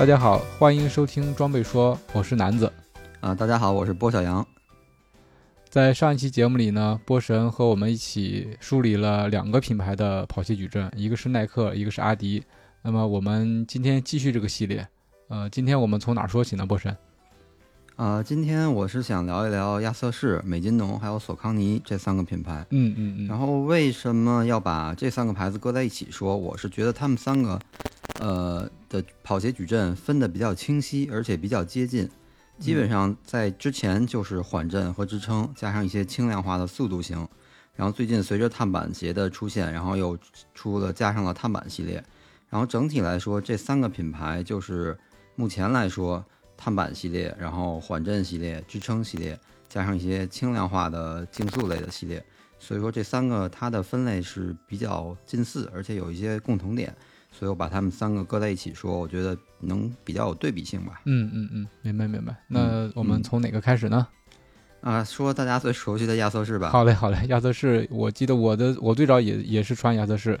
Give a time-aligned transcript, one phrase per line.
[0.00, 2.72] 大家好，欢迎收听装备说，我是南子。
[3.20, 4.46] 啊，大家好，我是波小杨。
[5.68, 12.42] 在上一期节目里呢，波神和我们一起梳理了两个品牌的跑鞋矩阵，一个是耐克，一个是阿迪。
[12.80, 14.88] 那么我们今天继续这个系列，
[15.28, 16.64] 呃，今天我们从哪儿说起呢？
[16.64, 16.96] 波神？
[17.96, 22.64] 啊，今天我是想聊一聊亚瑟士、美津浓还有索康尼这三个品牌。
[22.70, 23.26] 嗯嗯嗯。
[23.26, 26.34] 然后为什么要把这三个牌子搁在一起说？
[26.34, 27.60] 我是觉得他们三个，
[28.20, 32.08] 呃的跑鞋矩阵分的比较清晰，而且比较接近。
[32.58, 37.26] 基本上在之前就是缓震和支撑，加上一些轻量化的速度型。
[37.74, 40.18] 然后最近随着碳板鞋的出现，然后又
[40.54, 42.04] 出了加上了碳板系列。
[42.50, 44.98] 然后整体来说，这三个品牌就是
[45.36, 46.22] 目前来说，
[46.56, 52.22] 碳板系列，然后缓震系列、支撑系列，加上一些轻量化的竞速类的系列。
[52.58, 56.94] 所以说这三个它的分类是比较近似，而且有一些共同点。
[57.30, 61.00] 所以我把它们三个搁在一起说，我觉得能比较有对比性吧。
[61.06, 62.36] 嗯嗯嗯，明白明白。
[62.48, 64.06] 那我们从哪个开始呢？
[64.80, 66.70] 啊，说大家最熟悉的亚瑟士吧。
[66.70, 70.38] 好嘞好嘞，亚瑟士，我记得我的我最早也也是穿亚瑟士。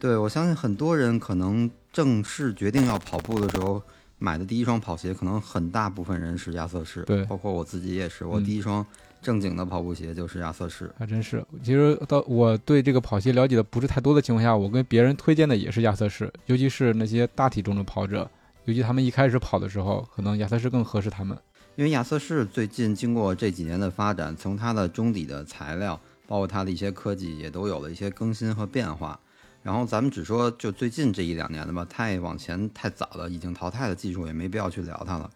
[0.00, 3.82] 对，我相信很多人可能正式决定要跑步的时候，
[4.18, 7.02] 买的第一双跑鞋，可能很大部分人是亚瑟士。
[7.02, 8.84] 对，包括我自己也是，我第一双。
[9.24, 11.42] 正经的跑步鞋就是亚瑟士，还真是。
[11.62, 18.30] 其实到我对这个跑鞋了解的不是太多的情况下，我跟别人推荐的也是亚瑟士，尤其是那些大体重的跑者，
[18.66, 21.36] 尤其他们一开始跑的时候，可能亚瑟士更合适他们。
[21.76, 29.18] 因为亚瑟士最近经过这几年的发展，从它的中底的材料，包括它的一些科技，也都有了一些更新和变化。
[29.62, 35.30] 然后咱们只说就最近这一两年的吧，太往前太早了，已经淘汰的技术也没必要去聊它了。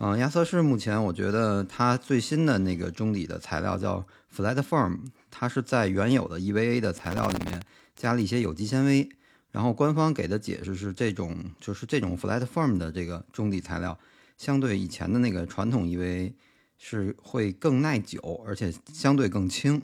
[0.00, 7.60] 嗯，亚瑟士目前我觉得它最新的那个中底的材料叫 Flat Form，它是在原有的 EVA 的材料里面
[7.96, 9.08] 加了一些有机纤维。
[9.50, 13.98] 然后官方给的解释是，这种就是这种 Flat Form 的这个中底材料，
[14.36, 16.32] 相对以前的那个传统 EVA
[16.76, 19.82] 是会更耐久，而且相对更轻。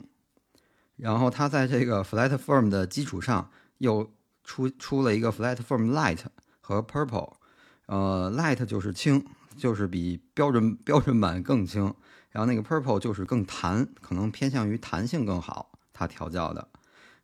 [0.95, 3.49] 然后它在这个 Flat Form 的基础上
[3.79, 4.09] 又
[4.45, 6.19] 出出了一个 Flat Form Light
[6.61, 7.33] 和 Purple，
[7.87, 9.25] 呃，Light 就是轻。
[9.57, 11.93] 就是比标准标准版更轻，
[12.29, 16.67] 然后那个 Purple 就是更弹，可能偏向于弹性更好，它调教的。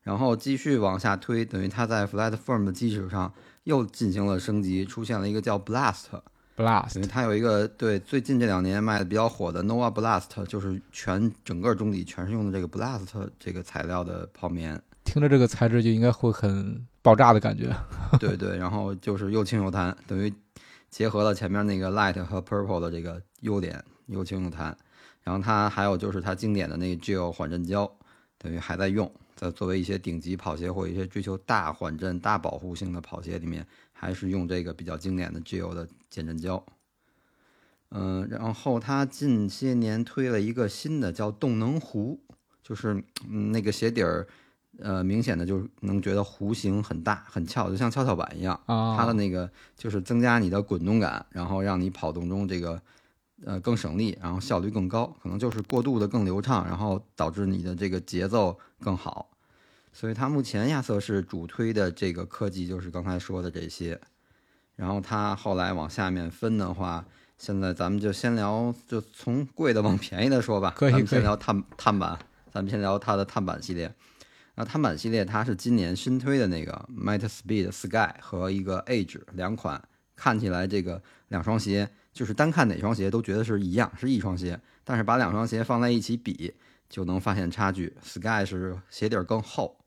[0.01, 3.31] 然后继续往下推，等于它在 Flat Form 的基础上
[3.65, 14.81] 又进行了升级，出现了一个叫 Blast，Blast，因为它有一个对最近这两年卖的比较火的 Nova Blast，就是全整个中底全是用的这个 Blast 这个材料的泡棉。
[15.03, 17.71] 听着这个材质就应该会很爆炸的感觉。
[18.19, 20.33] 对对，然后就是又轻又弹，等于。
[20.91, 24.77] 结合了前面那个 light 和 purple 的这个优点，又轻又弹，
[25.23, 27.89] 然后它还有就是它经典的那个 gel 缓震胶，
[28.37, 36.63] 等于还在用，在作为一些顶级跑鞋或一些追求大缓震、大保护性的跑鞋里面，还是用这个比较经典的 gel 的减震胶。
[37.91, 42.19] 嗯，然后它近些年推了一个新的叫动能弧，
[42.61, 44.27] 就是嗯那个鞋底儿。
[44.79, 48.59] 呃，明显的就是能觉得弧形很大很翘，就像跷跷板一样。
[48.65, 52.81] 它的那个就是增加你的滚动感，然后让你跑动中这个
[53.45, 59.29] 呃更省力，然后效率更高，可能就是过渡的更流畅，然后导致你的这个节奏更好。
[59.93, 63.99] 所以它目前亚瑟士主推的这个科技就是刚才说的这些。
[64.77, 67.05] 然后它后来往下面分的话，
[67.37, 70.73] 现在咱们就先聊，就从贵的往便宜的说吧。
[70.75, 72.17] 可以，先聊碳碳板，
[72.51, 73.93] 咱们先聊它的碳板系列。
[74.55, 79.81] 那碳板系列它是今年新推的那个 Meta Speed Sky 和一个 Age 两款，
[80.15, 86.53] 看起来这个两双鞋就是单看哪双鞋都觉得是一样，是一双鞋，但是把两双鞋放在一起比，
[86.89, 87.95] 就能发现差距。
[88.03, 89.77] Sky 是鞋底更厚，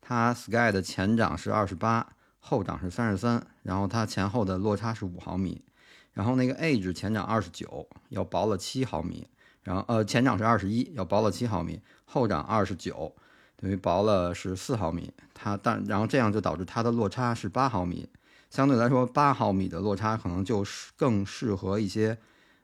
[0.00, 5.64] 它 Sky 的前掌是二十八，后掌是三十三，然后它前后的落差是五毫米。
[6.12, 9.26] 然后那个 Age 前掌二十九，要薄了七毫米，
[9.64, 13.12] 然后呃前掌是二十一，要薄了七毫米，后掌二十九。
[13.56, 18.08] 等于薄了是四毫米，它但然后这样就导致它的落差是八毫米，
[18.50, 22.18] 相对来说八毫米的落差可能就是更适合一些，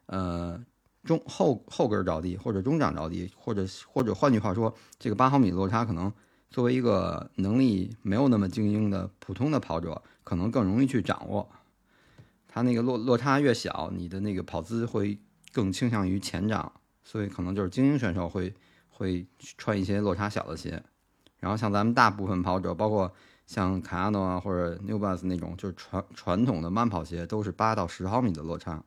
[0.07, 0.63] 呃
[1.05, 6.13] 中后后跟着地或者中掌着地，或者或者换句话说，这个八毫米落差可能
[6.51, 11.49] 作为一个能力没有那么精英的普通的跑者，可能更容易去掌握。
[12.47, 15.19] 它那个落落差越小，你的那个跑姿会
[15.53, 16.73] 更倾向于前掌，
[17.03, 18.53] 所以可能就是精英选手会。
[19.01, 19.27] 会
[19.57, 20.83] 穿一些落差小的鞋，
[21.39, 23.11] 然后像咱们大部分跑者，包括
[23.47, 28.85] 像卡亚诺啊或者 New Balance 那种，就是传传统的慢跑鞋，都是八到十毫米的落差。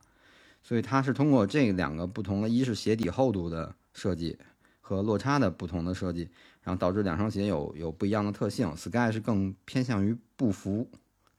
[0.62, 4.38] 所以它是通过这两个不同的，一是鞋底厚度的设计
[4.82, 6.30] 和落差的不同的设计，
[6.62, 8.72] 然后导致两双鞋有有不一样的特性。
[8.78, 10.88] Sky 是更偏向于步幅，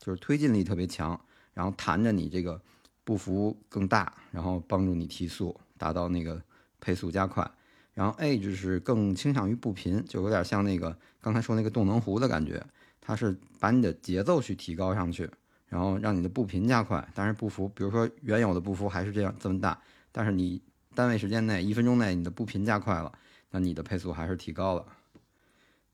[0.00, 1.18] 就是推进力特别强，
[1.52, 2.60] 然后弹着你这个
[3.04, 6.42] 步幅更大，然后帮助你提速，达到那个
[6.80, 7.48] 配速加快。
[7.94, 12.64] 然后 age 是更倾向于步频，就有点像那个刚才说那个动能壶的感觉，
[13.00, 15.30] 它是把你的节奏去提高上去，
[15.68, 17.06] 然后让你的步频加快。
[17.14, 19.80] 但是步幅，比如说原有的步幅还是这样这么大，
[20.10, 20.60] 但是你
[20.94, 23.12] 单位时间内一分钟内你的步频加快了，
[23.50, 24.84] 那你的配速还是提高了。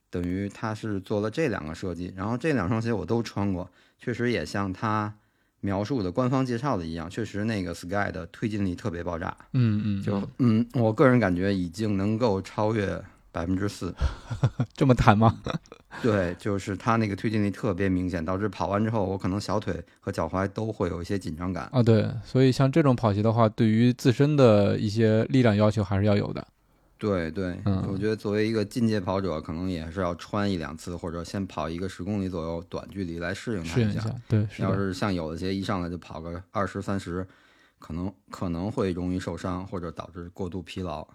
[0.09, 5.15] 等于它是做了这两个设计，然后这两双鞋我都穿过，确实也像它
[5.61, 9.37] 描述的官方介绍的一样，确实那个 Sky 的推进力特别爆炸。
[9.53, 13.03] 嗯嗯，就嗯，我个人感觉已经能够超越
[13.33, 13.95] 百分之四，
[14.75, 15.39] 这么弹吗？
[16.03, 21.69] 对，就是它那个推进力特别明显，导致跑完之后我可能小腿和脚踝都会有一些紧张感。
[21.73, 26.47] 啊，对，所以像这种跑鞋的话，对于自身的一些力量要求还是要有的。
[27.01, 37.27] 对对，嗯我觉得作为一个进阶跑者，可能也是要穿一两次，或者先跑一个十公里左右短距离来适应它一下，对，是，要是像有的鞋一上来就跑个二十三十，
[37.79, 41.09] 可能可能会容易受伤或者导致过度疲劳。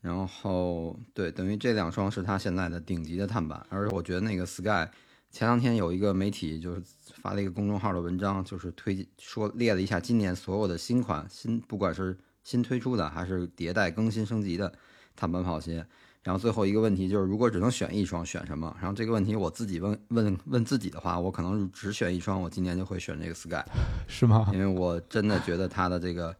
[0.00, 4.88] 然后对，等于这两双是他现在的顶级的碳板，而且我觉得那个 Sky
[5.30, 6.82] 前两天有一个媒体就是
[7.22, 14.72] 发了一个公众号的文章，就是推荐说列了一下今年所有的新款新，不管是新推出的还是迭代更新升级的
[15.14, 15.86] 碳板跑鞋。
[16.22, 18.76] 然后最后一个问题就是，如果只能选一双，选什么？
[18.78, 23.64] 然后这个问题我自己问问问自己的话，我可能只选一双，我今年就会选这个 Sky，
[24.06, 24.50] 是吗？
[24.52, 26.36] 因为我真的觉得它的这个，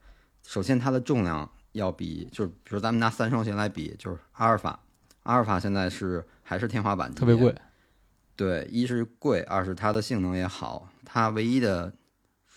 [0.47, 4.79] 首先它的重量要比，就是比如咱们拿三双鞋来比，就是阿尔法，
[5.23, 7.55] 阿尔法现在是还是天花板特别贵，
[8.37, 11.95] 对，一是贵，二是它的性能也好，它唯一的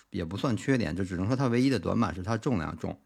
[0.09, 2.99] 也不算缺点，就只能说它唯一的短板是它重量重。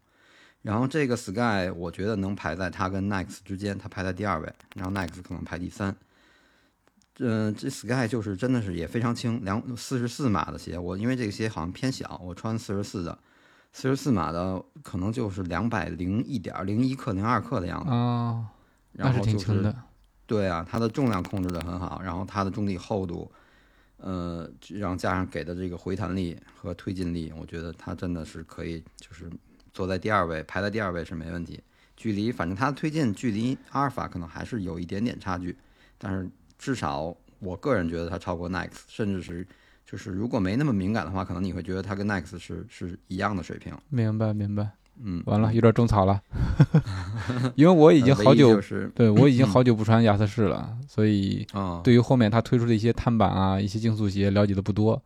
[0.62, 5.94] 然后这个 Sky 我觉得能排在它跟 Next 之间，它排在第二位，然后 Next 可能排第三。
[7.20, 13.18] 嗯，这 Sky 就是真的是也非常轻，两四十四码的鞋，我因为这个鞋好像偏小，我穿四十四的，
[13.72, 18.46] 四十四码的可能就是两百零一点零一克零二克的样子，哦，
[18.92, 19.74] 然后就是挺轻的，
[20.26, 23.28] 对啊，它的重量控制的很好，然后它的中底厚度，
[23.96, 29.28] 呃，然后加上给的这个回弹力和推进力，我觉得它真的是可以，就是
[29.72, 31.60] 坐在第二位，排在第二位是没问题。
[31.96, 35.56] 距离，反正它的推进距离阿尔法可能还是有一点点差距，
[35.98, 39.46] 但是至少我个人觉得它超过 Next，甚至是
[39.84, 43.74] 就是如果没那么敏感的话，可能你会觉得它跟 Next 是是一样的水平。
[43.88, 44.70] 明白明白。
[45.00, 46.20] 嗯，完了，有点种草了，
[47.54, 55.00] 因为我已经好久，就是对我已经好久不穿亚瑟士了，所以啊，对于后面他推出的一些碳板啊、一些竞速鞋了解的不多。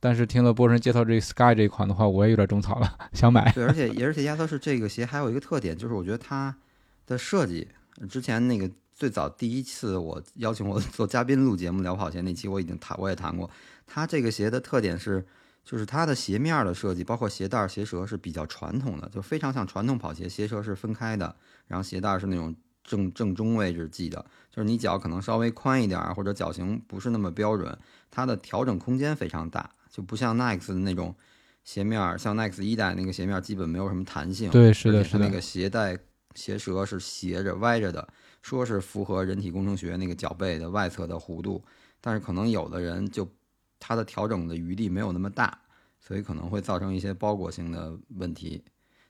[0.00, 3.50] 但是听了波神介绍这 Sky 这一款的话，我也有点种草了， 想买。
[3.52, 6.56] 对，而且而且亚瑟士这个鞋还有一个特点，就是我觉得它
[7.06, 7.68] 的设计，
[8.08, 13.50] 之前那个最早第一次我邀请我做嘉宾录节目聊跑鞋那期，我已经谈我也谈过，
[13.86, 15.24] 它这个鞋的特点是，
[15.64, 21.34] 就是它的鞋面的设计，包括鞋带、鞋舌是比较传统的，就非常像传统跑鞋，鞋舌是分开的，
[21.66, 22.54] 然后鞋带是那种
[22.84, 27.76] 正正中位置系的，就是你脚可能稍微宽一点儿，或者脚型不是那么标准，
[28.10, 31.14] 它的调整空间非常大，就不像 Nike 的那种
[31.64, 34.50] 鞋面儿，像 Nike 一代那个鞋面儿基本没有什么弹性。
[34.50, 35.98] 对，是的，而且它那，个鞋带
[36.34, 38.06] 鞋舌是斜着歪着的，
[38.42, 41.64] 说是符合人体工程学那个脚背的外侧的弧度，
[42.00, 43.28] 但是可能有的人就
[43.80, 45.58] 他的调整的余地没有那么大，
[46.00, 48.62] 所以可能会造成一些包裹性的问题。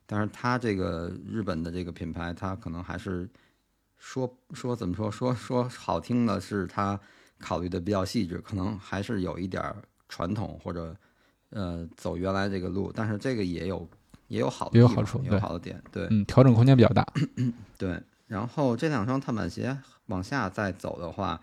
[0.06, 3.28] 但是它这个日本的这个品牌，它可能还是
[3.98, 6.98] 说说怎么说说说好听的是它
[7.38, 10.96] 考虑的比较细致，可能还是有一点儿传统或者
[11.50, 13.88] 呃走原来这个路，但是这个也有
[14.28, 16.06] 也有好的也有好处对有好的点，对。
[16.10, 17.06] 嗯，调整空间比较大。
[17.76, 21.40] 对，然后这两双碳板鞋往下再走的话，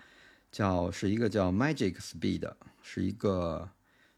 [0.52, 3.70] 叫是一个叫 Magic Speed，是一个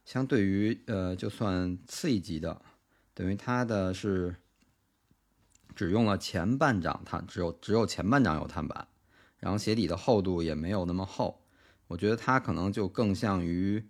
[0.05, 2.61] 相对于呃就算次一级的，
[3.13, 4.35] 等于它的是
[5.75, 8.87] 只用了前半掌碳，只有只有前半掌有碳板，
[9.39, 11.41] 然后鞋底的厚度也没有那么厚，
[11.87, 13.85] 我觉得它可能就更像于。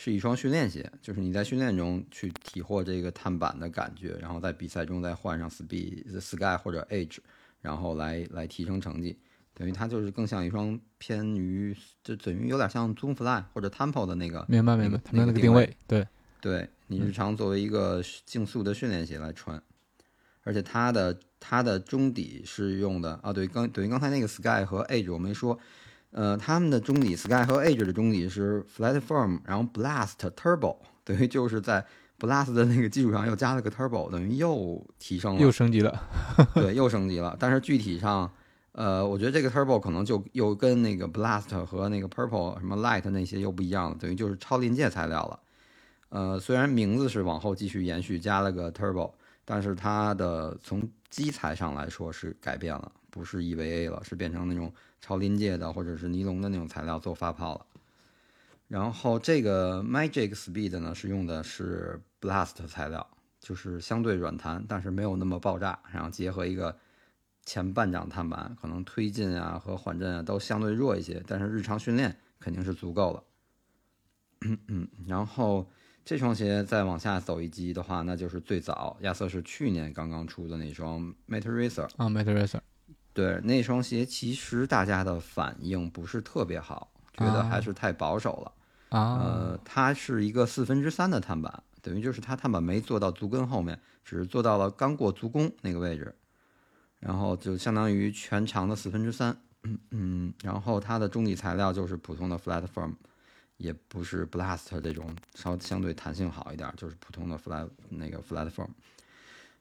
[0.00, 7.18] 是一双训练鞋，就是你在训练中去体获这个碳板的感觉，然后在比赛中再换上 Speed、Sky 或者 Edge，
[7.60, 9.18] 然后来来提升成绩，
[9.52, 16.06] 等于它就是更像一双偏于，就等于有点像 Zoom Fly 或者 Tempo 的那个，那个明白明白，他们那个定那个定位位，对，
[16.40, 19.60] 对你日常作为一个竞速的训练鞋来穿，
[20.44, 25.58] 而且它的它的中底是用的啊，对，刚等于刚才那个 Sky 和 Edge 我没说，
[26.10, 31.84] 呃，他们的中底 Sky 和 Edge 的中底是 Flat Firm，然后 Blast Turbo，等于就是在
[32.18, 36.02] Blast 的那个基础上又加了个 Turbo，等于又提升了，又升级了。
[36.54, 37.36] 对，又升级了。
[37.38, 38.30] 但是具体上，
[38.72, 45.40] 呃，我觉得这个 Turbo 可能就又跟那个 Blast 和那个 Purple 什么 Light 那些又不一样了，等于就是超临界材料了。
[46.08, 49.12] 呃，虽然名字是往后继续延续，加了个 turbo，
[49.44, 57.66] 但是它的从基材上来说是改变了，不是 EVA 了，是变成那种超临界的或者是尼龙的那种材料做发泡了。
[58.68, 63.06] 然后这个 Magic Speed 呢是用的是 Blast 材料，
[63.40, 65.78] 就是相对软弹，但是没有那么爆炸。
[65.90, 66.76] 然后结合一个
[67.46, 73.24] 前半掌碳板，可能推进啊和缓震啊都相对弱一些，但是日常训练肯定是足够了。
[74.42, 75.66] 嗯嗯，然后
[76.04, 82.60] 这双鞋再往下走一级的话，那就是最早亚瑟士去年刚刚出的那双 Meta Racer 啊，Meta Racer。
[83.18, 88.96] 对，那双鞋其实大家的反应不是特别好，觉得还是太保守了。
[88.96, 96.14] 啊，呃，它是一个四分之三的碳板，等于就是它碳板没做到足跟后面，只是做到了刚过足弓那个位置，
[97.00, 102.94] 然后就相当于全长的四分之三，嗯嗯，然后它的中底材料就是普通的 flat form，
[103.56, 108.68] 也不是 blast 这种稍相对弹性好一点，就是普通的 flat 那个 flat foam。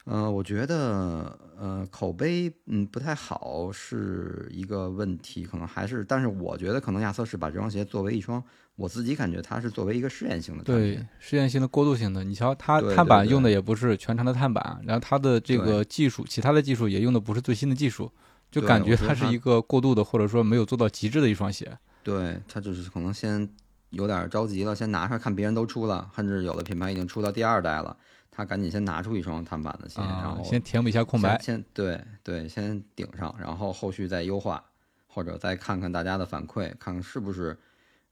[0.10, 8.42] 呃，我觉得呃口碑嗯不太好是一个问题，可能还是，但是我觉得可能亚瑟士把这双鞋作为一双，
[8.78, 12.24] 我自己感觉它是作为一个试验性的，对，试验性的过渡性的。
[12.24, 18.10] 你瞧，它碳板用的也不是全长的碳板，然后它的这个技术，其他的技术也用的不是最新的技术，
[18.50, 21.78] 就感觉它它是一个过渡的，或者说没有做到极致的一双鞋。
[22.02, 23.50] 对它只是可能先
[23.90, 27.98] 有点着急了，先拿出来看别人都出了，甚至有的品牌已经出到第二代了，
[28.38, 31.56] 他赶紧先拿出一双碳板的鞋，然啊后，先填补一下空白先。
[31.56, 34.64] 先对对，先顶上，然后后续再优化，
[35.08, 37.58] 或者再看看大家的反馈，看看是不是，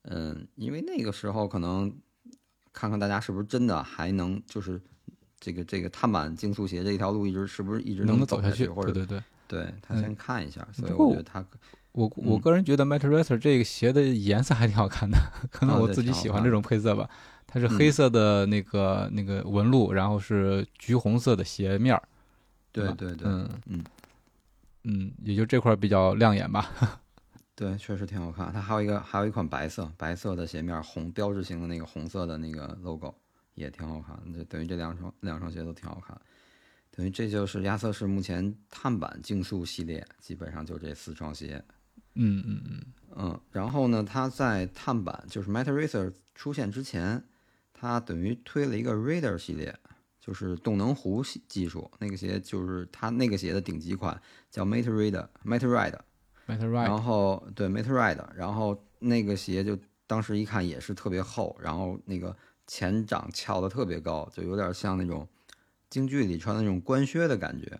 [0.02, 1.96] 嗯，因为那个时候可能
[2.74, 4.82] 看看大家是不是真的还能就是
[5.40, 8.68] 这个这个碳板竞速鞋这一条路一直是不是一直能能走走下去？
[8.68, 11.46] 或者对对对，对他嗯先看一下，所以我觉得他
[11.96, 15.18] 我我嗯个人觉得 Matt Racer 这个鞋的颜色还挺好看的，
[15.50, 17.10] 可能我自己喜欢这种配色吧。
[17.48, 22.04] 它是嗯黑色的那个那个纹路，然后是橘红色的鞋面儿。
[22.74, 23.84] 对对对，嗯嗯
[24.84, 26.70] 嗯，也就这块儿比较亮眼吧。
[27.56, 28.52] 对，确实挺好看。
[28.52, 33.16] 它还有一个，还有一款白色白色的鞋面，红标志性的那个红色的那个 logo
[33.54, 34.20] 也挺好看。
[34.34, 36.20] 就等于这两双两双鞋都挺好看。
[36.92, 41.64] 等于这就是亚瑟士目前碳板竞速系列，基本上就这四双鞋。
[42.16, 42.86] 嗯嗯嗯，
[43.18, 47.24] 嗯，然后呢，它在碳板就是 Meta Racer 出现之前，
[47.74, 49.78] 它等于推了一个 Raider 系列，
[50.20, 51.90] 就是动能壶系技术。
[52.00, 54.20] 那个鞋就是它那个鞋的顶级款，
[54.50, 56.00] 叫 MetaRader MetaRide。
[56.48, 65.28] Meta Ride，然后对 Meta Ride，然后那个鞋就当时一看也是特别厚，然后那个前掌翘的特别高，就有点像那种
[65.90, 67.80] 京剧里穿的那种官靴的感觉。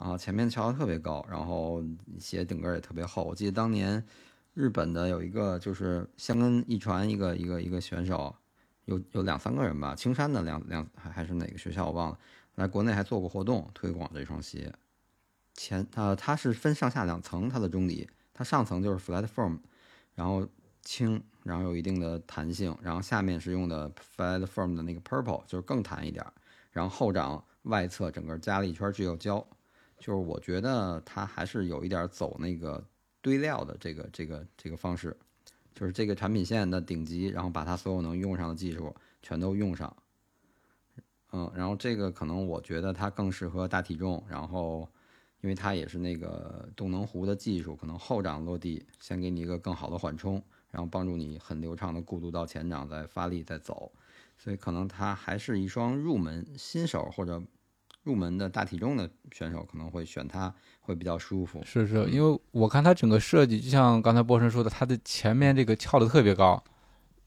[0.00, 1.84] 然后前面翘得特别高，然后
[2.18, 3.22] 鞋顶跟也特别厚。
[3.22, 4.02] 我记得当年
[4.54, 8.34] 日本的有一个就是香根一传一个一个一个选手，
[8.86, 12.18] 有有两三个人吧，青山的两两还还是哪个学校我忘了，
[12.54, 14.72] 来国内还做过活动推广这双鞋。
[15.52, 19.58] 前呃，它是分上下两层，它的中底，它上层就是 flat form，
[20.14, 20.48] 然后
[20.80, 26.24] 轻，然后有一定的弹性，然后下面是用的 flat form 的那个 purple，就是更弹一点，
[26.72, 29.46] 然后后掌外侧整个加了一圈聚铀胶，
[30.00, 32.82] 就是我觉得它还是有一点走那个
[33.20, 35.16] 堆料的这个这个这个方式，
[35.74, 38.92] 就是这个产品线的顶级，然后把它所有能用上的技术
[39.22, 39.94] 全都用上。
[41.32, 44.88] 嗯，然后这个可能我觉得它更适合大体重，然后
[45.42, 53.92] 因为它也是那个动能壶的技术，可能后掌落地先给你一个更好的缓冲，然后帮助你很流畅的过渡到前掌，再发力再走，
[54.38, 57.40] 所以可能它还是一双入门新手或者
[58.02, 61.62] 入门的大体重的选手可能会选它会比较舒服。
[61.64, 66.62] 是是，因为我看它整个设计，就像刚才波神说的，它的前面这个翘的特别高，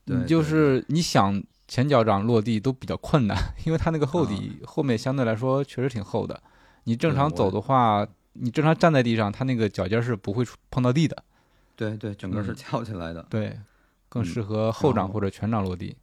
[0.06, 6.42] 对你就是你想前脚掌落地都比较困难，因为它那个厚底后面相对来说确实挺厚的。
[6.86, 11.24] 你正常走的话，你正常站在地上，它那个脚尖是不会触碰到地的。
[11.76, 13.26] 对对，整个是嗯翘起来的。
[13.30, 13.58] 对，
[14.10, 15.96] 更嗯适合后掌或者全掌落地。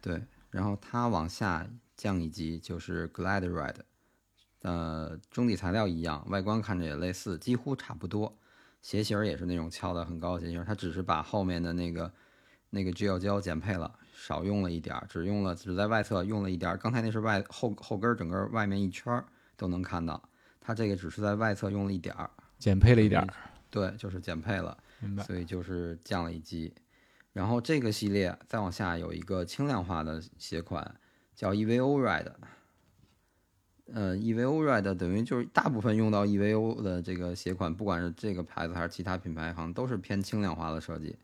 [0.00, 3.74] 对，然后它往下降一级就是 Glide Ride，
[4.62, 8.36] 呃，中底材料一样，外观看着也类似，几乎差不多。
[8.80, 12.12] 鞋型儿也是那种翘的很高的鞋型儿，它只是把后面的那个
[12.70, 16.76] 那个 gel 胶减配了，少用了一点儿，只用了只在外侧用了一点儿。
[16.76, 19.24] 刚才那是外后后跟儿整个外面一圈儿
[19.56, 20.20] 都能看到，
[20.60, 22.28] 它这个只是在外侧用了一点儿，
[22.58, 23.28] 减配了一点儿，
[23.70, 24.76] 对，就是减配了。
[25.00, 25.22] 明白？
[25.22, 26.72] 所以就是降了一级。
[27.32, 30.94] 然后这个系列再往下有一个轻量化的鞋款，
[31.34, 32.32] 叫 EVO Ride。
[33.94, 41.14] 呃，EVO Red 等于就是大部分用到 EVO 的这个鞋款，不管是这个牌子还是其他品牌，好像都是偏轻量化的设计，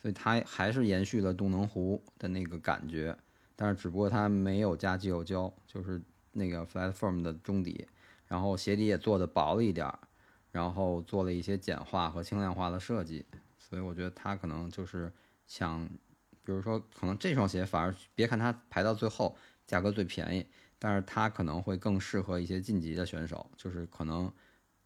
[0.00, 3.16] 所以它还是延续了动能壶的那个感觉，
[3.56, 6.00] 但是只不过它没有加机油胶，就是
[6.30, 7.88] 那个 flat Form 的中底，
[8.28, 9.98] 然后鞋底也做的薄了一点儿，
[10.52, 13.24] 然后做了一些简化和轻量化的设计，
[13.58, 15.12] 所以我觉得它可能就是
[15.48, 15.84] 想，
[16.44, 19.36] 比如说可能这双鞋反而别看它排到最后
[19.66, 20.46] 价格最便宜，
[20.82, 24.32] 但是它可能会更适合一些晋级的选手，就是可能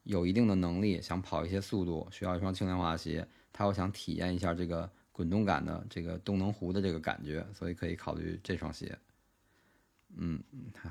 [0.03, 4.91] 有一定的能力，想跑一些速度，需要一双轻量化鞋，他又想体验一下这个。
[5.17, 8.99] 滚动感的这个动能弧的这个感觉，所以可以考虑这双鞋。
[10.15, 10.38] 嗯，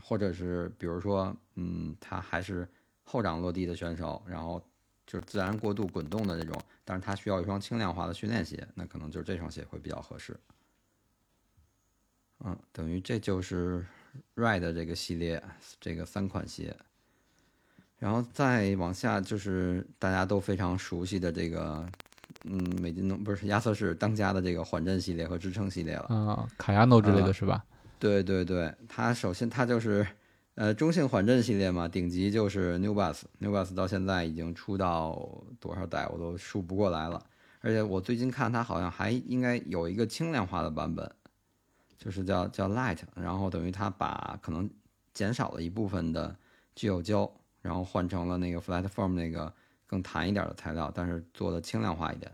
[0.01, 2.67] 或者是比如说，嗯，他还是
[3.03, 4.59] 后掌落地的选手，然后
[5.05, 10.35] 就是自然过渡滚动的那种，但是他需要一双轻量化的训练鞋，那可能就是这双鞋会比较合适。
[12.39, 13.85] 嗯，等于这就是
[14.35, 15.41] Ride 这个系列
[15.79, 16.75] 这个三款鞋，
[17.97, 21.85] 然后再往下就是大家都非常熟悉的这个。
[22.47, 27.65] 嗯，美津浓不是亚瑟士当家的这个缓震系列和支撑系列了啊，卡亚诺之类的是吧？
[27.97, 30.05] 对对对，它首先它就是
[30.53, 37.25] 呃中性缓震系列嘛，顶级就是 New Balance，New Balance 到现在已经出到多少代我都数不过来了，
[37.61, 41.11] 而且我最近看它好像还应该有一个轻量化的版本，
[41.97, 44.69] 就是叫叫 Light，然后等于它把可能
[45.13, 46.35] 减少了一部分的
[46.75, 49.53] 聚有胶，然后换成了那个 Flat Form 那个。
[49.87, 52.31] 更弹一点的材料，但是做的轻量化一点，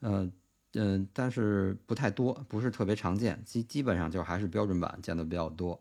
[0.00, 0.32] 嗯
[0.72, 5.78] 嗯，但是不太多，不是特别常见，基基本上就还是标准版见的比较多，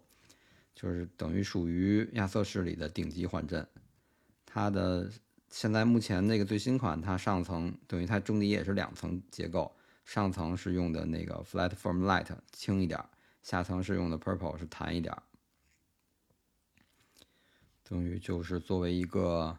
[0.76, 3.66] 就是等于属于亚瑟士里的顶级缓震。
[4.46, 5.10] 它的
[5.50, 13.02] 现在目前那个最新款，它上层等于它中底也是两层结构，上层是用的那个 Flat Form Light 轻一点，
[13.46, 15.22] 下层是用的 Purple 是弹一点儿，
[17.88, 19.56] 等于就是作为一个。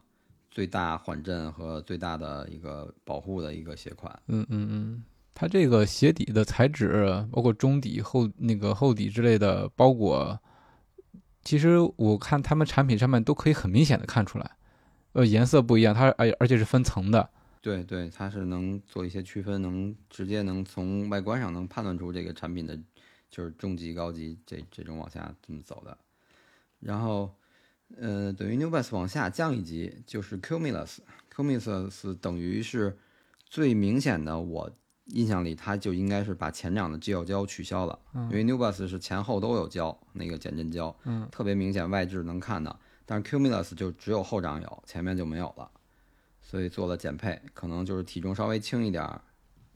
[0.48, 4.10] 最大缓震和最大的一个保护的一个鞋款。
[4.28, 10.40] 嗯嗯嗯，它这个鞋底的材质，包括中底、后那个厚底之类的包裹，
[11.42, 14.50] 其实我看他们产品上面都可以很明显的看出来，
[15.12, 17.28] 呃，颜色不一样，它而而且是分层的。
[17.60, 22.80] 对对，它是能做一些区分，能直接能从外观上能判断出这个产品的，
[23.30, 25.96] 就是中级、高级这这种往下这么走的，
[26.80, 27.34] 然后。
[27.96, 32.98] 呃，等于 New Balance 往下降一级就是 Cumulus，Cumulus 等于是
[33.44, 34.68] 最明显的，我
[35.04, 45.70] 印象里它就应该是把前掌的肌肉胶取消了，因为 New Balance 是前后都有胶，那个减震胶，嗯，特别明显外置能看到，但是 Cumulus 就只有后掌有，前面就没有了，
[46.42, 49.08] 所以做了减配，可能就是体重稍微轻一点，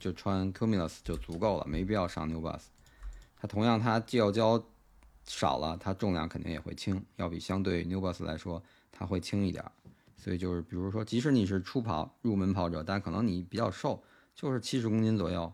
[0.00, 2.64] 就穿 Cumulus 就足够了，没必要上 New Balance。
[3.40, 4.62] 它同样它肌肉胶。
[5.26, 9.62] 少了，它重量肯定也会轻，要比相对 New Balance 来说，它会轻一点。
[10.16, 14.03] 所以就是，比如说，即使你是初跑入门跑者，但可能你比较瘦，
[14.35, 15.53] 就是七十公斤左右，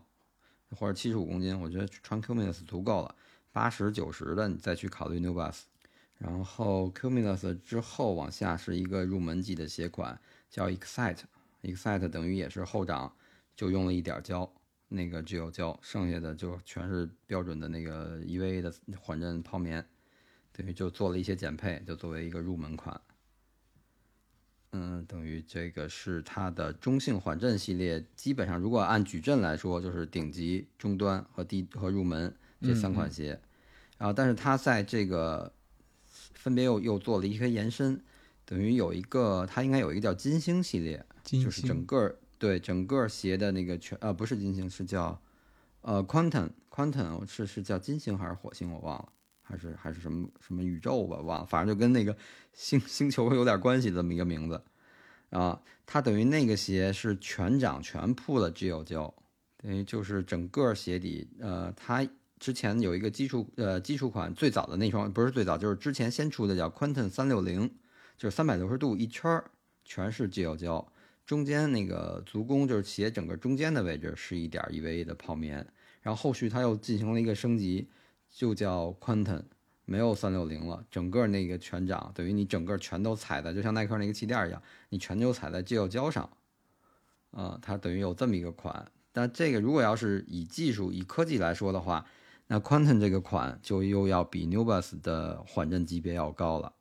[0.71, 3.13] 或者七十五公斤，我觉得穿 Cumulus 足够了。
[3.51, 5.63] 八十九十的，你再去考虑 New Balance。
[6.17, 10.19] 然后 Cumulus 之后往下是一个入门级的鞋款，
[10.49, 13.13] 叫 Excite，Excite 等于也是后掌
[13.55, 14.49] 就用了一点胶。
[14.89, 19.85] 那个只有胶，剩下的就全是标准的那个 EVA 的缓震泡棉，
[20.53, 23.01] 等于就做了一些减配，就作为一个入门款。
[24.71, 33.41] 嗯，等于这个是它的中性缓震系列，基本上如果按矩阵来说，就是顶级、中端和低和入门这三款鞋。
[33.97, 35.51] 然后，但是它在这个
[36.05, 38.01] 分别又又做了一些延伸，
[38.45, 42.19] 等于有一个它应该有一个叫金星系列，就是整个。
[42.37, 45.19] 对整个鞋的那个全呃不是金星是叫
[45.81, 49.09] 呃 quantum quantum 是是叫金星还是火星我忘了
[49.41, 52.15] 还是还是什么什么宇宙吧忘了反正就跟那个
[52.53, 54.61] 星星球有点关系这么一个名字
[55.29, 59.13] 啊它等于那个鞋是全掌全铺了 G 胶
[59.57, 62.07] 等于就是整个鞋底呃它
[62.39, 67.73] 之前有一个基础呃基础款最早的那双不是最早就是之前先出的叫 quantum 三六零
[68.17, 69.43] 就是三百六十度一圈
[69.83, 70.87] 全是 G 胶。
[71.27, 75.57] 中间那个足弓就是鞋整个中间的位置是一点 EVA 的泡棉，
[76.01, 77.89] 然后后续它又进行了一个升级，
[78.31, 79.43] 就叫 Quantum，
[79.83, 86.29] 没有三六零了，整个那个全掌等于你整个全都踩在，就像耐克那个气垫一样，你全都踩在肌肉胶上，
[87.31, 88.89] 啊，它等于有这么一个款。
[89.11, 92.05] 但这个如果要是以技术、以科技来说的话，
[92.47, 96.71] 那 Quantum 这个款就又要比 New Balance 的缓震级别要高了。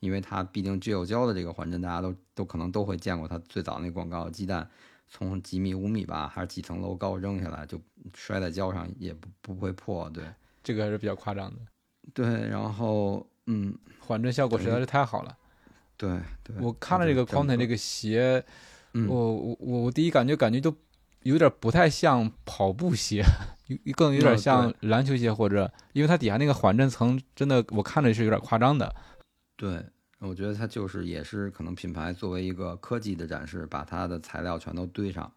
[0.00, 3.26] 因为它毕竟聚有胶的这个缓震，大家都都可能都会见过。
[3.26, 4.68] 它最早那广告，鸡蛋
[5.08, 7.80] 从几米五米吧，还是几层楼高扔下来，就
[8.14, 10.08] 摔在胶上也不不会破。
[10.10, 10.24] 对，
[10.62, 11.56] 这个还是比较夸张的。
[12.14, 15.36] 对，然后嗯，缓震效果实在是太好了。
[15.96, 18.44] 对，对我看了这个 Quantum 这个鞋，
[18.92, 20.74] 我我我我第一感觉感觉都
[21.24, 23.24] 有点不太像跑步鞋，
[23.96, 28.94] 更有点像篮球鞋或者，因为它底下那个缓震层真的我看着是有点夸张的。
[29.58, 29.84] 对，
[30.20, 35.30] 我觉得它就是也是可能品牌作为一个科技的展示，把它的材料全都堆上，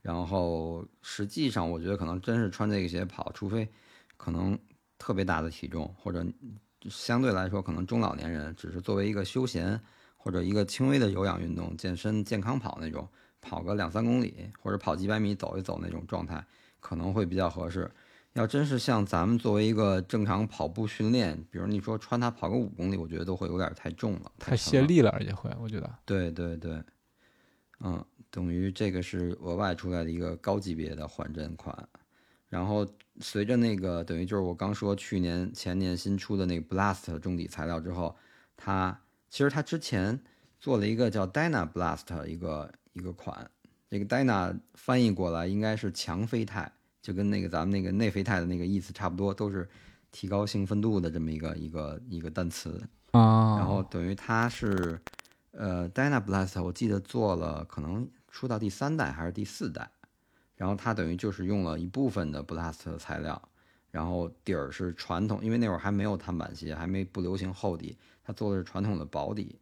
[0.00, 3.68] 然后实际上我觉得可能真是穿这个鞋跑，除非
[4.16, 4.58] 可能
[4.98, 6.26] 特别大的体重或者
[6.90, 9.80] 相对来说可能中老年人，只是作为一个休闲
[10.16, 13.08] 或者一个轻微的有氧运动、健身健康跑那种。
[13.44, 16.46] 跑个两三公里，或者跑几百米走一走那种状态，
[16.78, 17.90] 可能会比较合适。
[18.34, 25.90] 要真是像咱们作为一个正常跑步训练，比如你说穿它跑个五公里，我觉得都会有点太重了，太泄力了，而且会，我觉得。
[26.04, 26.82] 对对对，
[27.80, 31.88] 嗯，等于这个是额外出来的一个高级别的缓震款。
[32.48, 32.86] 然后
[33.20, 38.14] 随着那个等于就是我刚说去年前年新出的那个 Blast 中底材料之后，
[38.56, 40.20] 它其实它之前
[40.60, 42.72] 做了一个叫 Dyna Blast 一个。
[42.94, 43.50] 一个款，
[43.88, 46.70] 这个 Dyna 翻译过来应该是强啡肽，
[47.02, 49.68] 就跟那个咱们那个内啡肽的那个意思差不多，都是
[50.10, 53.58] 提高兴奋度的这么一个一个一个单词啊。
[53.58, 54.98] 然后等于它是，
[55.50, 59.90] 呃，Dyna Blast，我记得做了可能出到第三代还是第四代，
[60.54, 63.42] 然后它等于就是用了一部分的 Blast 的材料，
[63.90, 69.58] 然后底儿是传统，因为那会儿还没有碳板鞋，还没不流行厚底，它做的是传统的薄底。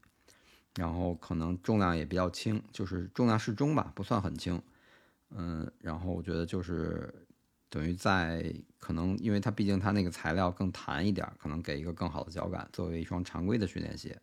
[0.77, 4.63] 然后可能重量也比较轻，就是重量适中吧，不算很轻。
[5.31, 7.13] 嗯，然后我觉得就是
[7.71, 14.21] 等于在可能，因为它毕竟它那个材料更弹一点，可能给一个更好的脚感，作为一双常规的训练鞋。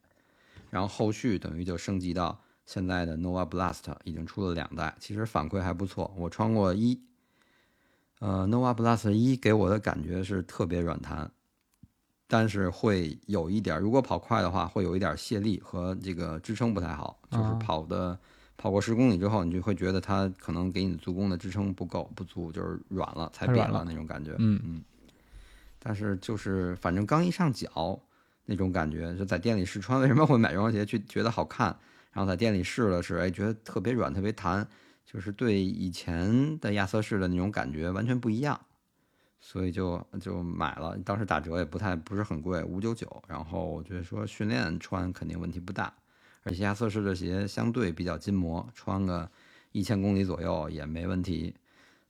[0.69, 6.13] 然后后续等于就升级到现在的 Nova Blast，已经出了两代，其实反馈还不错。
[6.17, 7.01] 我穿过一，
[8.19, 11.31] 呃，Nova Blast 一给我的感觉是特别软弹。
[12.29, 17.17] 但是会有一点，如果跑快的话，会有一点泄力和这个支撑不太好。
[17.31, 18.19] 就是跑的
[18.57, 24.35] 跑过十公里之后，你就会觉得它可能给你足弓的支撑不够不足，就是软了，踩扁了那种感觉。
[24.39, 24.81] 嗯嗯。
[25.79, 27.99] 但是就是反正刚一上脚
[28.45, 30.01] 那种感觉，就在店里试穿。
[30.01, 30.85] 为什么会买这双鞋？
[30.85, 31.67] 去觉得好看，
[32.11, 34.67] 然后在店里试了试，哎，觉得特别软，特别弹，
[35.05, 38.59] 就是对以前的亚瑟士的那种感觉完全不一样。
[39.39, 43.23] 所以就就买了，当时打折也不太不是很贵，五九九。
[43.27, 45.93] 然后我觉得说训练穿肯定问题不大，
[46.47, 49.29] 而且亚瑟士的鞋相对比较筋膜，穿个
[49.71, 51.53] 一千公里左右也没问题，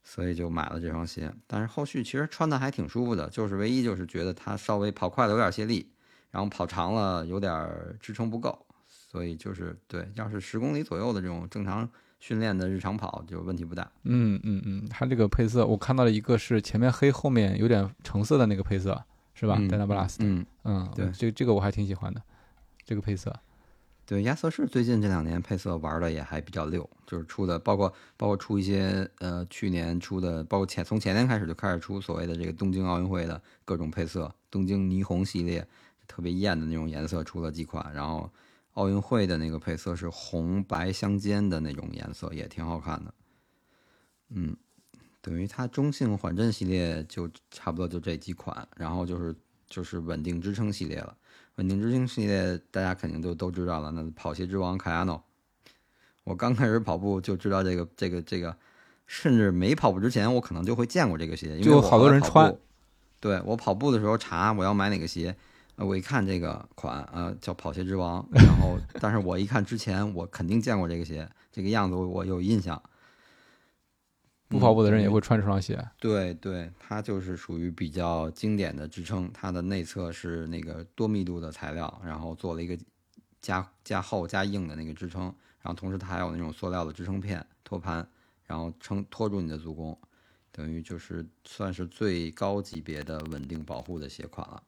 [0.02, 1.32] 所以就买了这双鞋。
[1.46, 5.90] 但是后续其实穿的还挺舒服的，就是唯一就是觉得它稍微跑快了有点泄力，
[6.30, 11.88] 然后跑长了有点支撑不够，所以就是对，要是十公里左右的这种正常。
[12.20, 13.88] 训练的日常跑就问题不大。
[14.02, 19.00] 嗯嗯嗯，它这个配色我看到了一个是前面黑后面有点橙色的那个配色，
[19.34, 20.16] 是吧？Dana Blast。
[20.18, 22.20] 嗯嗯，对，这这个我还挺喜欢的，
[22.84, 23.32] 这个配色。
[24.08, 35.68] 对，亚瑟士最近这两年配色玩的也还比较溜，就是出的包括包括出一些呃去年出的，包括前从前年开始就开始出所谓的这个东京奥运会的各种配色，东京霓虹系列
[36.06, 38.32] 特别艳的那种颜色出了几款，然后。
[38.74, 43.12] 奥运会的那个配色是红白相间的那种颜色，也挺好看的。
[44.28, 44.56] 嗯，
[45.20, 49.34] 等于它中性缓震系列就差不多就这几款，然后就是
[49.66, 51.16] 就是稳定支撑系列了。
[51.58, 55.20] 稳定之星系列大家肯定都都知道了，那跑鞋之王卡亚诺。
[56.22, 58.56] 我刚开始跑步就知道这个这个这个，
[59.08, 62.56] 甚至没跑步之前我可能就会见过这个鞋，因为好多人穿。
[63.20, 65.34] 对我跑步的时候查我要买哪个鞋。
[65.74, 68.24] 我一看这个款，呃，叫跑鞋之王。
[68.32, 72.80] 然后，但是我一看之前，我肯定见过这个鞋，这个样子我有印象。
[74.48, 75.78] 不跑步的人也会穿这双鞋。
[75.98, 79.30] 对对，它就是属于比较经典的支撑。
[79.32, 82.76] 它的内侧是那个多密度的材料，然后做了一个
[83.42, 85.24] 加加厚加硬的那个支撑，
[85.60, 88.08] 然后同时它还有那种塑料的支撑片托盘，
[88.44, 89.96] 然后撑托住你的足弓，
[90.50, 94.62] 等于就是算是最高级别的稳定保护的鞋款了。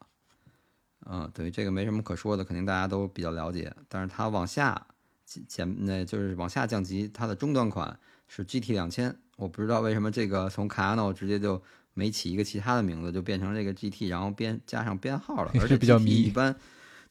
[1.07, 3.75] 嗯，等于这个没什么可说的，肯定大家都比较了解。
[3.88, 4.87] 但是它往下
[5.25, 9.16] 减，那就是往下降级，它的中端款是 GT 两千。
[9.40, 11.61] 我不知道为什么这个从卡 a n o 直接就
[11.94, 15.50] 没起一个其他的名字，就变成这个 GT，然后编加上编号了。
[15.61, 16.11] 而且比较迷。
[16.11, 16.55] 一般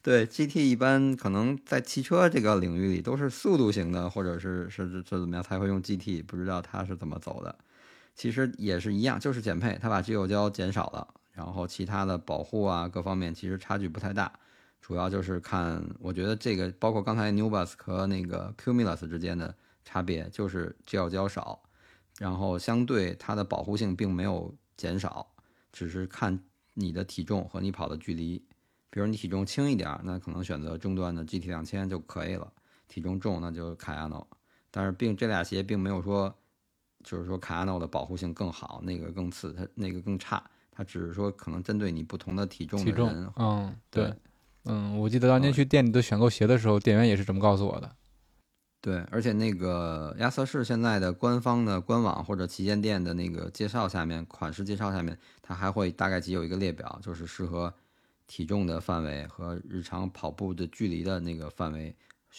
[0.02, 7.54] 对 GT 一般可能在汽车这个领域里都是速度型的，或者是是是怎么样才会用 GT，不知道它是怎么走的。
[8.14, 11.06] 其实也是一样，就是减配，它把机油胶减少了。
[11.32, 14.30] 然后其他的保护啊，各方面其实差距不太大，
[14.82, 21.62] 主要就是看，我觉得这个包括刚才 New Balance 和那个 Cumulus 之间的差别，就是胶胶少，
[22.20, 25.26] 然后相对它的保护性并没有减少，
[25.72, 26.38] 只是看
[26.74, 28.36] 你的体重和你跑的距离，
[28.90, 32.52] 比如你体重轻一点，那可能选择中端的 GT 两千就可以了，
[32.88, 34.28] 体重重那就卡亚诺，
[34.70, 36.36] 但是并这俩鞋并没有说
[37.02, 40.44] 就是说卡亚诺的保护性更好，那个更次，它那个更差。
[40.70, 44.14] 它只是说可能针对你不同的体重体重的人，，嗯，对对，
[44.64, 47.96] 嗯，我记得当年去店里头选购鞋的时候，店员也是这么告诉我的。
[48.82, 57.72] 对，而且那个亚瑟士现在的官方的官网或者旗舰店的那个介绍下面，款式介绍下面，它还会大概其有一个列表，就是适合
[58.26, 61.94] 体重的范围和日常跑步的距离的那个范围，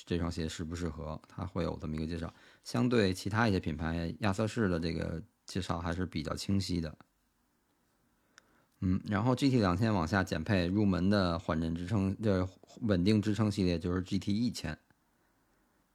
[0.06, 2.34] 这双鞋适不适合，它会有这么一个介绍。
[2.64, 6.98] 相对其他一些品牌，亚瑟士的这个介绍还是比较清晰的。
[8.80, 12.50] 嗯，然后 GT 两千往下减配，入门的缓震支撑，呃，
[12.82, 14.76] 稳定支撑系列就是 GT 一千，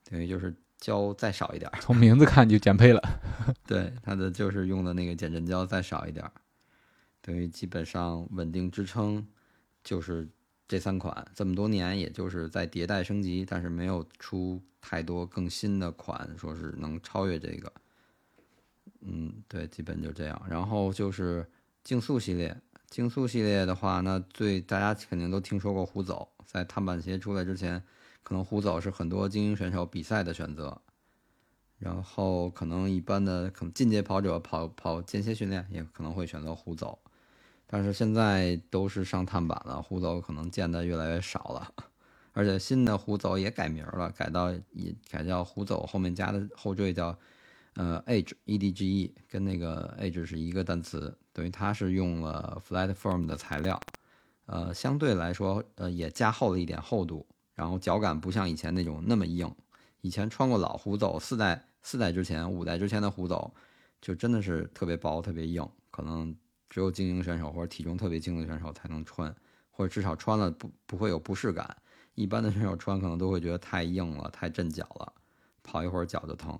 [0.09, 1.79] 等于就是胶再少一点儿。
[1.81, 3.01] 从名字看就减配了。
[3.67, 6.31] 对，它的就是用的那个减震胶再少一点儿，
[7.21, 9.27] 等于基本上稳定支撑
[9.83, 10.27] 就是
[10.67, 17.71] 这三款，这么多年也就是在迭代升级，但是没有出太多更新的款，说是能超越这个。
[19.01, 20.41] 嗯，对，基本就这样。
[20.49, 21.45] 然后就是
[21.83, 22.55] 竞速系列，
[22.89, 27.81] 竞速系列的话，那最大家肯定都听说过虎走，在碳板鞋出来之前，
[28.27, 30.81] 可能胡走是很多精英选手比赛的选择。
[31.79, 36.99] 然后可能一般的可能进阶跑者跑跑间歇训练也可能会选择胡走，
[37.65, 41.71] 但是现在都是上碳板了，胡走可能见的越来越少了，
[42.33, 47.17] 而且新的胡走也改名了，改到也改叫胡走，后面加的后缀叫
[47.75, 53.79] 呃 Edge E D G E，跟那个 Edge 是一个单词，等于它是用了 flat form 的材料，
[54.47, 57.23] 呃相对来说呃也加厚了一点厚度，
[57.57, 59.51] 然后脚感不像以前那种那么硬。
[60.01, 63.51] 以前穿过老虎走四代、四代之前、五代之前的虎走，
[63.99, 66.33] 就真的是特别薄、特别硬，可能
[66.69, 69.35] 只有精英选手或者体重特别轻的选手才能穿，
[69.71, 71.75] 或者至少穿了不不会有不适感。
[72.13, 75.11] 一般的选手穿可能都会觉得太硬了、太震脚了，
[75.63, 76.57] 跑一会儿脚就疼。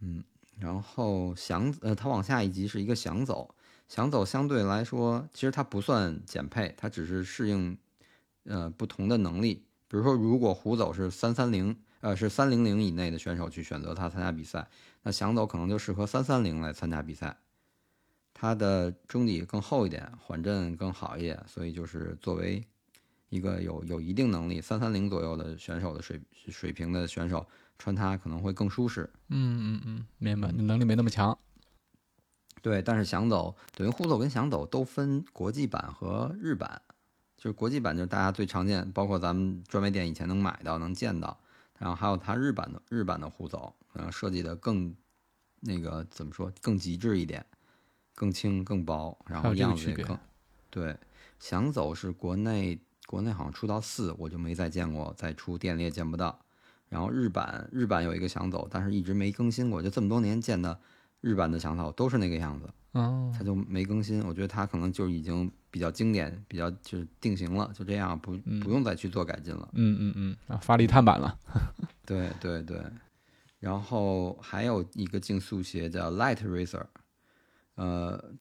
[0.00, 0.24] 嗯，
[0.58, 3.54] 然后想呃，它往下一级是一个想走，
[3.88, 7.78] 想走相对来说，其实它不算减配，它只是适应
[8.44, 9.65] 呃不同的能力。
[9.88, 14.68] 比如说，如果胡走是三三零，呃，是三零零以内的选手去选择他参加比赛，
[15.02, 17.36] 那想走可能就适合三三零来参加比赛。
[18.34, 22.62] 它的中底更厚一点，缓震更好一点，所以就是作为
[23.30, 27.46] 一个有有一定能力三三零左右的选手的水水平的选手
[27.78, 29.08] 穿它可能会更舒适。
[29.28, 31.36] 嗯嗯嗯，明白，你能力没那么强。
[32.60, 36.82] 对，但是想走等于虎走跟想走都分国际版和日版，
[37.46, 41.38] 就是国际版就是大家最常见，包括咱们专卖店以前能买到、能见到，
[41.78, 44.92] 然后还有它日版的日版的护走，然后设计的更
[45.60, 47.46] 那个怎么说更极致一点，
[48.16, 50.18] 更轻更薄，然后样子也更
[50.70, 50.96] 对。
[51.38, 56.40] 想走是国内国内好像出到四，我就没再见过，再出店里也见不到。
[56.88, 60.80] 然后日版日版有一个想走，但是一直没更新过，就这么多年见的
[61.26, 62.70] 日版的想走都是那个样子。
[62.92, 64.22] 哦，它就没更新。
[64.24, 69.68] 我觉得它可能就已经比较经典，比较就是定型了，就这样，不不用再去做改进了。
[69.72, 71.36] 嗯嗯嗯，啊，发力碳板了。
[72.06, 72.80] 对对对，
[73.58, 76.84] 然后还有一个竞速鞋叫 Light Racer，
[77.74, 78.32] 呃，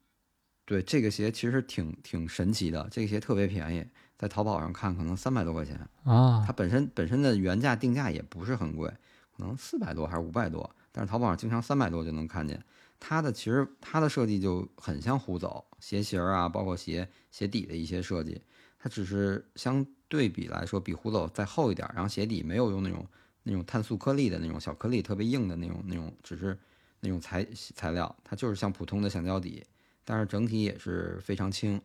[0.63, 8.87] 对这个鞋其实挺挺神奇的，这个鞋特别便宜，在淘宝上看可能三百多块钱，啊它本身本身的原价定价也不是很贵，
[9.35, 12.63] 可能四百多还是五百多，但是淘宝上经常三百多就能看见。
[12.99, 18.41] 它的其实它的设计就很像虎走鞋型儿啊，包括鞋鞋底的一些设计，
[18.79, 23.05] 它只是相对比来说比虎走再厚一点儿，然后鞋底没有用那种
[23.43, 26.57] 那种碳素颗粒的那种小颗粒特别硬的那种那种，只是
[26.99, 29.63] 那种材材料，它就是像普通的橡胶底，
[30.03, 31.79] 但是整体也是非常轻，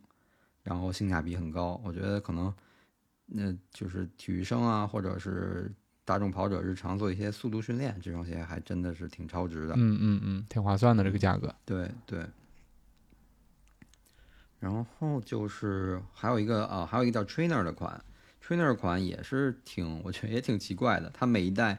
[0.63, 1.81] 然后性价比很高。
[1.85, 2.55] 我觉得可能
[3.27, 5.71] 那就是体育生啊，或者是
[6.11, 9.75] 大众跑者日常做一些速度训练，这双鞋还真的是挺超值的。
[9.77, 11.55] 嗯嗯嗯，挺划算的这个价格。
[11.65, 12.27] 对对。
[14.59, 18.03] 然后就是还有一个啊，还有一个叫 Trainer 的款
[18.45, 21.09] ，Trainer 款也是挺，我觉得也挺奇怪的。
[21.15, 21.79] 它每一代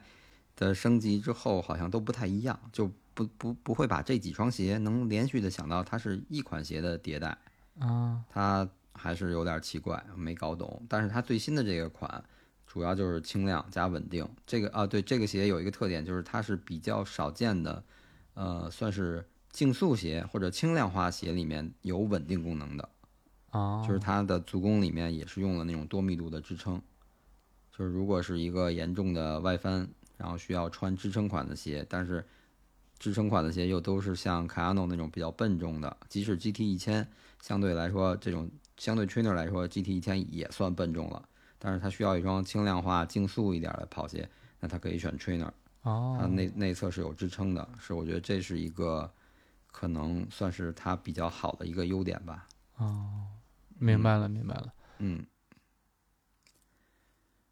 [0.56, 7.38] 的升级之后好像都不太一样，就不不不会把这几双鞋能连续的想到它是一款鞋的迭代，
[7.80, 10.82] 啊，它还是有点奇怪，没搞懂。
[10.88, 12.24] 但是它最新的这个款
[12.72, 14.26] 主要就是轻量加稳定。
[14.48, 17.84] 这个啊，对这个鞋有一个特点，就是它是比较少见的，
[18.34, 22.88] 呃，算是竞速鞋或者轻量化鞋里面有稳定功能的。
[23.50, 26.82] 啊，就是它的足弓里面也是用了那种多密度的支撑。
[27.78, 32.26] 就是如果是一个严重的外翻，然后需要穿支撑款的鞋，但是
[32.98, 37.06] 支撑款的鞋又都是像 Cano 那种比较笨重的，即使 GT 一千
[37.42, 41.28] 相对来说这种相对 trainer 来说，GT 一千也算笨重了，
[41.64, 44.28] 但是它需要一双轻量化、竞速一点的跑鞋，
[44.60, 45.52] 那它可以选 trainer。
[45.84, 49.12] 哦它哦，内内侧是有支撑的，是我觉得这是一个
[49.68, 52.48] 可能算是它比较好的一个优点吧。
[52.78, 53.28] 哦
[53.78, 54.74] 明白了，明白了。
[55.00, 55.26] 嗯，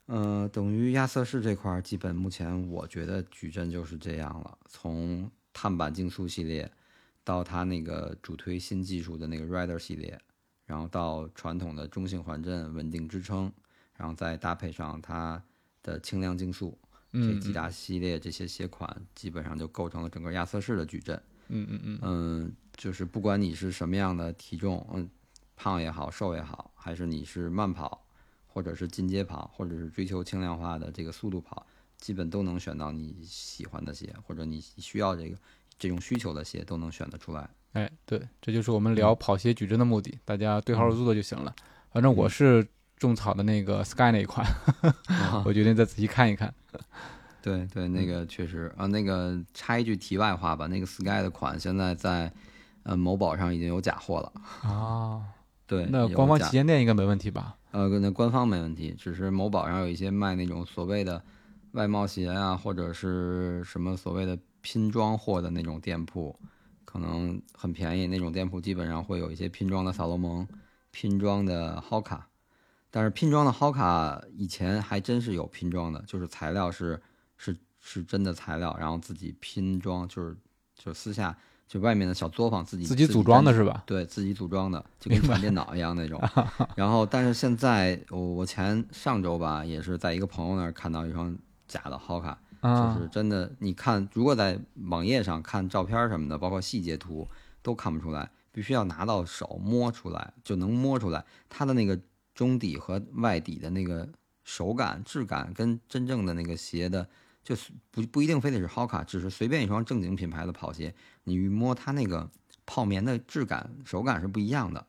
[0.06, 4.58] 呃，等于亚瑟士这块儿，基本目前我觉得矩阵就是这样了。
[4.67, 6.72] 从碳板竞速系列
[7.24, 10.19] 到它那个主推新技术的那个 Rider 系列，
[10.65, 13.52] 然后到传统的中性缓震、稳定支撑，
[14.00, 15.44] 然后再搭配上它
[15.84, 16.78] 的轻量竞速，
[17.12, 21.22] 这嗯几大系列这些鞋款，基本上就构成了整个亚瑟士的矩阵。
[21.50, 25.10] 嗯嗯嗯，嗯，就是不管你是什么样的体重，嗯，
[25.58, 28.06] 胖也好，瘦也好，还是你是慢跑，
[28.48, 35.36] 或者是进阶跑，或者是追求轻量化的这个速度跑，基本都能选到你喜欢的鞋，或者你需要这个
[35.78, 37.50] 这种需求的鞋都能选得出来。
[37.74, 41.54] 哎，对，这就是我们嗯聊跑鞋矩阵的目的，大家对号入座就行了。
[41.92, 42.66] 反正我是
[43.00, 44.46] 种草的那个 Sky 那一款，
[45.08, 46.54] 啊 我决定再仔细看一看。
[47.42, 52.32] 对对，那个确实啊，那个插一句题外话吧，那个 Sky 的款现在在
[52.84, 54.70] 呃某宝上已经有假货了。
[54.70, 55.24] 啊，
[55.66, 57.56] 对，那官方旗舰店应该没问题吧？
[57.72, 61.24] 呃，那官方没问题，只是某宝上有一些卖那种所谓的
[61.72, 66.38] 外贸鞋啊，或者是什么所谓的拼装货的那种店铺，
[66.84, 68.08] 可能很便宜。
[68.08, 70.46] 那种店铺基本上会有一些拼装的萨洛蒙、
[70.92, 72.20] 拼装的 Hoka，
[72.91, 77.02] 但是拼装的 Hoka 以前还真是有拼装的，就是材料是
[77.38, 80.36] 是是真的材料，然后自己拼装，就是
[80.75, 83.84] 就私下就外面的小作坊自己自己组装的是吧？
[83.86, 86.19] 对自己组装的，就跟传电脑一样那种。
[86.75, 97.28] 然后，但是现在我我前上周吧，也是在一个朋友那儿看到一双假的 Hoka，啊就是真的，你看如果在网页上看照片什么的，包括细节图
[97.62, 101.99] 都看不出来，必须要拿到手摸出来就能摸出来它的那个
[102.34, 104.08] 中底和外底的那个
[104.44, 107.08] 手感质感跟真正的那个鞋的。
[107.42, 112.30] 就是不不一定非得是 Hoka，只是随便一双正经品牌的跑鞋，你一摸它那个
[112.65, 114.86] 泡棉的质感、手感是不一样的。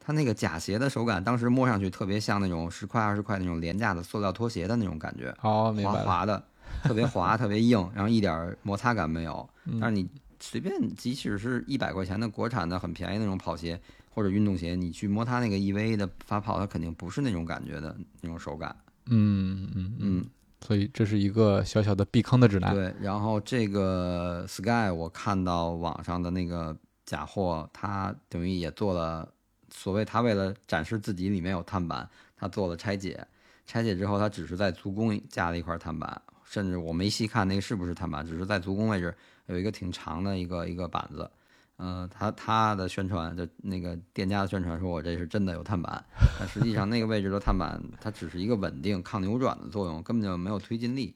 [0.00, 5.92] 它那个假鞋的手感，当时摸上去特别像那种十块二十块那种廉价的塑料拖鞋的那种感觉，哦，明滑。
[6.00, 6.44] 滑的，
[6.82, 9.48] 特别滑，特别硬，然后一点摩擦感没有。
[9.66, 10.08] 嗯但是你
[10.40, 13.80] 随便，即使是一百块钱的国产的很便宜那种跑鞋
[14.16, 18.74] 或者运动鞋，你去摸它那个 EVA 的发泡，它肯定不是那种感觉的那种手感。
[19.04, 20.26] 嗯嗯嗯，嗯，
[20.62, 22.74] 所以这是一个小小的避坑的指南。
[22.74, 26.74] 对，然后这个 Sky 我看到网上的那个
[27.04, 29.30] 假货，它等于也做了
[29.70, 33.22] 所谓他为了展示自己里面有碳板，他做了拆解，
[33.66, 41.30] 拆解之后它只是在足弓加了一块碳板，甚至我没细看那个是不是碳板，只是在足弓位置有一个挺长的一个一个板子。
[41.76, 46.02] 呃，他他的宣传就那个店家的宣传说我这是真的有碳板，
[46.38, 51.14] 但实际上那个位置的碳板它只是一个稳定抗扭转的作用，根本就没有推进力。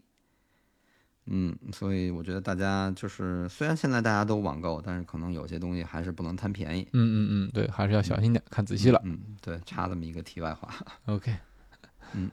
[1.32, 6.82] 嗯，所以我觉得大家就是，虽然现在大家都网购，但是可能有些东西还是不能贪便宜。
[6.92, 9.00] 嗯嗯嗯，对，还是要小心点，看仔细了。
[9.04, 10.68] 嗯，对，插这么一个题外话。
[11.06, 11.34] OK，
[12.14, 12.30] 嗯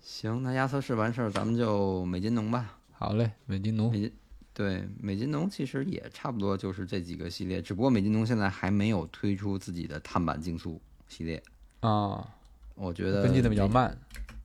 [0.00, 2.78] 行，那亚瑟士完事儿，咱们就美津浓吧。
[2.92, 3.90] 好嘞，美津浓。
[3.90, 4.12] 美津
[4.60, 11.42] 对美津浓其实也差不多就是这几个系列，只不过美津浓现在还没有推出自己的碳板竞速系列。
[11.80, 12.28] 啊，
[12.74, 13.96] 我觉得跟进的比较慢。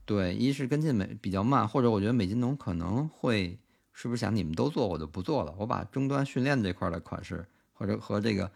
[0.05, 3.59] 对，一是跟进美比较慢，或者我觉得美津浓可能会
[3.91, 8.49] 是不是想你们都做，我就不做了，我把终端训练这块的款式或者和这个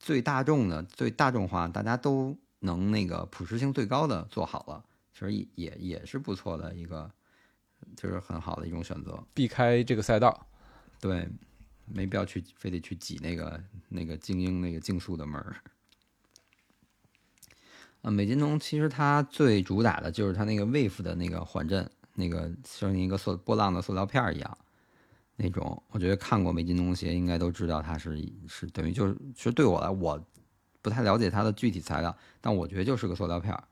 [0.00, 7.08] 最大众的、最大众化，大家都能那个普适性最高的做好了，其实也也也是不错的一个，
[7.96, 9.22] 就是很好的一种选择。
[9.32, 10.48] 避开这个赛道。
[11.00, 11.28] 对，
[11.84, 15.56] 没必要去非得去挤那个那个精英那个竞速的门儿。
[18.02, 24.58] 啊，美津浓其实它最主打的就是它那个 Wave 的那个缓震，那个像一个塑波浪的塑料片儿一样
[25.36, 25.82] 那种。
[25.90, 28.16] 我觉得看过美津浓鞋应该都知道它是
[28.48, 30.24] 是等于就是，其实对我来我
[30.82, 33.64] 不太了解它的具体材料，但我觉得就是个塑料片儿。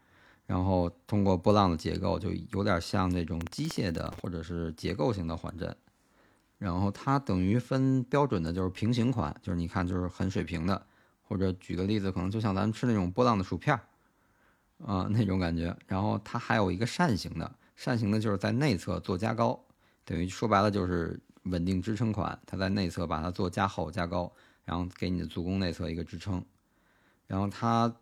[0.47, 5.75] 然后通过波浪的结构，就有点像那种机械的或者是结构型的缓震。
[6.65, 10.87] 然后它等于分标准的就是平行款，就是你看就是很水平的，
[11.23, 13.83] 或者举个例子，可能就像咱们吃那种波浪的薯片儿，
[14.87, 15.77] 啊、那种感觉。
[15.87, 19.63] 然后它还有一个扇形的，扇形的就是在内侧做加高，
[20.07, 24.33] 等于说白了就是稳定支撑款，它在内侧把它做加厚加高，
[24.65, 26.43] 然后给你的足弓内侧一个支撑。
[27.27, 27.95] 然后它，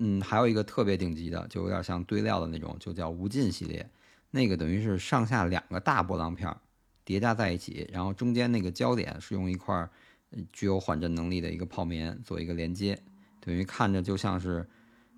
[0.00, 3.88] 嗯，还有一个特别顶级的，就有点像堆料的那种，就叫无尽系列，
[4.32, 6.60] 那个等于是上下两个大波浪片儿。
[7.08, 9.88] 叠加在一起，然后中间那个焦点是用一块
[10.52, 13.00] 具有缓震能力的一个泡棉做一个连接，
[13.40, 14.68] 等于看着就像是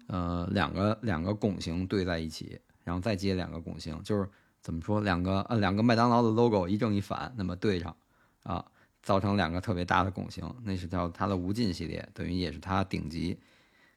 [0.07, 4.29] 呃两个两个拱形对在一起，然后再接两个拱形，就是
[4.63, 7.97] 怎么说两个呃两个麦当劳的 logo 一正一反那么对上
[8.45, 8.65] 啊，
[9.03, 13.37] 造成两个特别大的拱形，那是叫它的无尽系列，等于也是它顶级，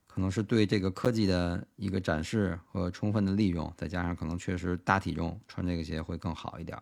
[0.08, 6.76] 可能是对这个科技的一个展示和充分的利用，再加上可能确实大体重穿这个鞋会更好一点。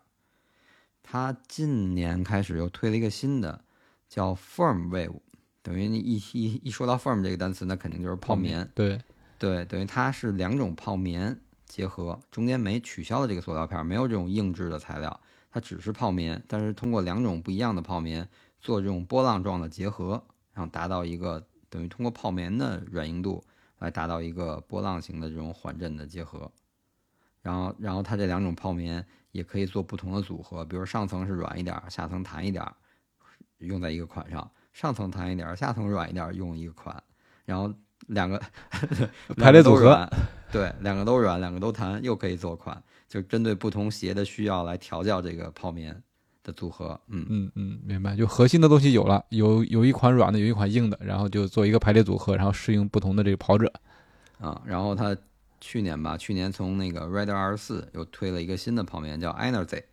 [1.04, 3.64] 它近年开始又推了一个新的
[4.08, 5.20] 叫 Firm Wave，
[5.62, 8.70] 等于你一一一说到 Firm 这个单词，那肯定就是泡棉。
[8.74, 9.02] 对，
[9.38, 18.28] 对，等于它是两种泡棉结合，中间没取消了这个塑料片，没有这种硬质的材料，它只是泡棉，但是通过两种不一样的泡棉
[18.60, 20.24] 做这种波浪状的结合，
[20.54, 23.44] 然后达到一个等于通过泡棉的软硬度
[23.80, 26.52] 来达到一个波浪形的这种缓震的结合。
[27.42, 32.66] 然后，然后它这两种泡棉也可以做不同的组合，比如上层是软一点，下层弹一点，
[33.60, 34.42] 用在一个款上；
[34.74, 36.96] 上层弹一点，下层软一点，用一个款。
[37.46, 37.74] 然后
[38.08, 38.42] 两个
[39.38, 40.10] 排列组合
[40.52, 46.02] 对，两个都软，两个都弹，又可以做款，就针对不同鞋的需要来调教这个泡棉
[46.44, 47.00] 的组合。
[47.08, 48.16] 嗯，嗯嗯，明白。
[48.16, 53.72] 就核心的东西有了，有有一款软的，有一款硬的，然后就做一个排列组合，然后适应不同的这个跑者。
[54.40, 55.16] 啊，然后它
[55.62, 59.84] 去年吧，去年从那个 Rider 二十四又推了一个新的泡面，叫 Energy。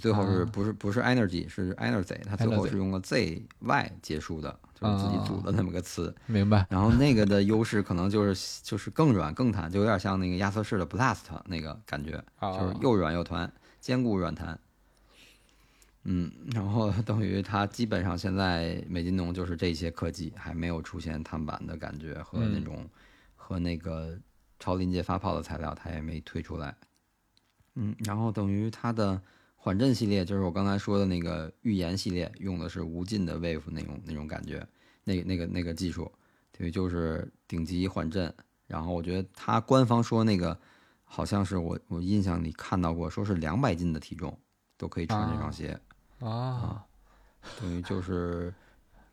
[0.00, 6.14] 最后是啊不是不是 energy 是 energy，它最后是用了 z y 结束的，就是自己组的那么个词。
[6.24, 6.66] 明白。
[6.70, 14.58] 然后那个的优势可能就是就是更软更弹，就有点像那个亚瑟士的 Blast 那个感觉，啊就是又软又弹，坚固软弹。
[16.04, 22.88] 嗯，然后等于它基本上现在美津浓就是这些科技，还没有出现碳板的感觉和那嗯种、
[23.36, 24.18] 和那个
[24.62, 26.72] 超临界发泡的材料，它也没推出来。
[27.74, 29.20] 嗯，然后等于它的
[29.56, 34.64] 缓震系列，就是我刚才说的那个预言系列，用的是无尽的 wave 那种那种感觉，
[35.02, 36.08] 那那个那个技术，
[36.52, 38.32] 等于就是顶级缓震。
[38.68, 40.56] 然后我觉得它官方说那个
[41.02, 44.38] 好像是我我印象里看到过，说是两百斤的体重
[44.76, 45.76] 都可以穿这双鞋，
[46.20, 46.86] 啊，
[47.60, 48.54] 等于就是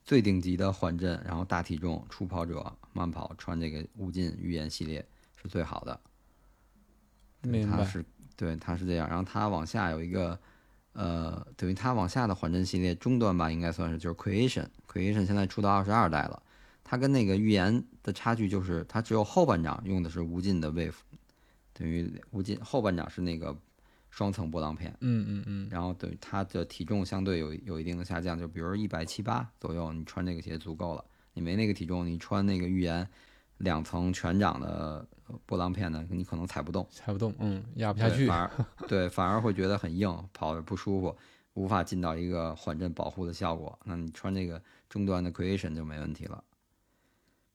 [0.05, 5.03] 最顶级的缓震，然后大体重初跑者慢跑穿这个无尽预言系列
[5.41, 5.99] 是最好的。
[7.41, 7.77] 明白。
[7.77, 9.07] 它是对，它是这样。
[9.07, 10.39] 然后它往下有一个，
[10.93, 16.41] 呃，等于它往下的缓震系列中端吧，应该算是就是 Creation，Creation 现在出到二十二代了。
[16.83, 20.95] 它跟那个预言的差距就是，它只有后半掌用的是无尽的 Wave，
[21.71, 23.55] 等于无尽后半掌是那个
[24.09, 31.05] 双层波浪片，嗯嗯嗯，然后等于它的体重相对有有一定的下降，就比如一百七八左右，你穿这个鞋足够了。
[31.33, 33.07] 你没那个体重，你穿那个预言
[33.59, 35.07] 两层全掌的
[35.45, 36.85] 波浪片呢，你可能踩不动。
[36.91, 38.25] 踩不动，嗯，压不下去。
[38.25, 41.15] 对反而对，反而会觉得很硬，跑着不舒服，
[41.53, 43.77] 无法进到一个缓震保护的效果。
[43.85, 46.43] 那你穿这个中端的 Creation 就没问题了。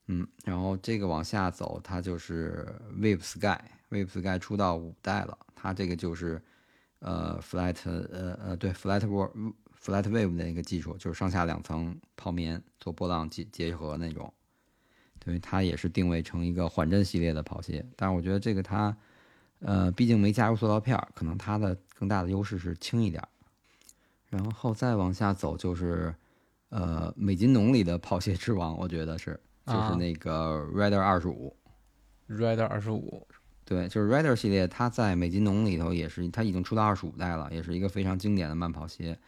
[0.06, 6.40] 嗯，然后这个往下走，它就是 Wave Sky，Wave Sky 出到五代了，它这个就是
[6.98, 9.52] 呃 Flat 呃呃对 Flat Wave
[9.82, 14.32] Flat Wave 的那个技术，就是上下两层泡棉做波浪结结合那种。
[15.24, 18.96] 对，它也是定位成一个缓震系列的跑鞋，但是我觉得这个它。
[19.60, 23.28] 呃，毕竟没加入塑料片儿，可能它的更大的优势是轻一点儿。
[24.28, 26.14] 然后再往下走就是，
[26.68, 31.56] 呃，美津浓里的跑鞋之王，我觉得是就是啊那个 Rider 二十五。
[32.28, 33.26] Rider 二十五，
[33.64, 39.18] 对，就是 Rider 系列，它在美津浓里头也是，它已经出到二十五代了，也是一个非常经典的慢跑鞋。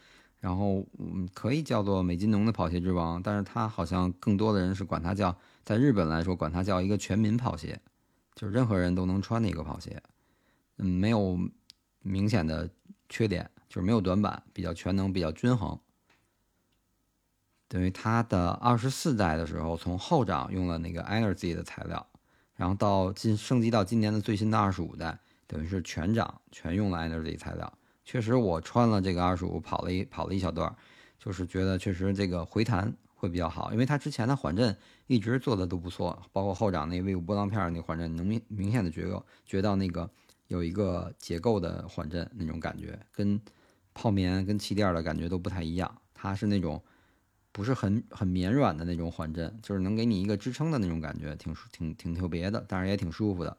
[0.40, 5.34] 然后，嗯，可以叫做美津浓的跑鞋之王，但是它好像更多的人是管它叫，
[5.66, 7.80] 在日本来说，管它叫一个全民跑鞋，
[8.36, 10.00] 就是任何人都能穿的一个跑鞋。
[10.76, 11.36] 嗯，没有
[12.02, 12.70] 明显的
[13.08, 15.76] 缺点，就是没有短板，比较全能，比较均衡。
[17.66, 22.06] 等于它的二十四代的时候，从后掌用了那个 Energy 的材料，
[22.54, 27.72] 然后到今升级到今年的最新的二十五代，等于是全掌全用了 Energy 材料。
[28.04, 30.72] 确实，我穿了这个二十五，跑了一跑了一小段，
[31.18, 34.76] 就是觉得确实这个回弹会比较好，因为它之前的缓震
[35.06, 40.10] 一直做的都不错，包括后掌那 V 五波浪片那缓震，能明明显的觉到觉到那个
[40.48, 43.40] 有一个结构的缓震那种感觉，跟
[43.94, 46.82] 泡棉跟气垫的感觉都不太一样，它是那种
[47.52, 53.56] 不是很很绵软的那种缓震，就是能给你一个支撑的那种感觉，挺舒挺挺特别的，但是也挺舒服的。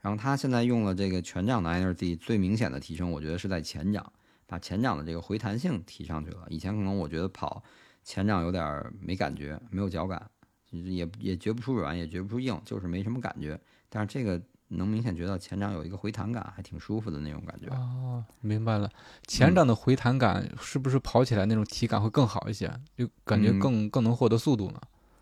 [0.00, 4.12] 然后它现在用了这个全掌的 Energy，最明显的提升，我觉得是在前掌，
[4.46, 6.46] 把前掌的这个回弹性提上去了。
[6.50, 7.62] 以前可能我觉得跑
[8.04, 10.30] 前掌有点没感觉，没有脚感，
[10.70, 13.58] 也也觉不出软，也觉不出硬，就是没什么感觉。
[13.88, 17.68] 但是这个能明显觉到前掌有一个回弹感，还挺舒服的那种感觉。
[17.68, 18.90] 哦，明白了。
[19.26, 22.70] 前掌的回弹感是不是跑起来那种体感会更好一些？
[22.96, 24.80] 就感觉嗯更、更能获得速度呢？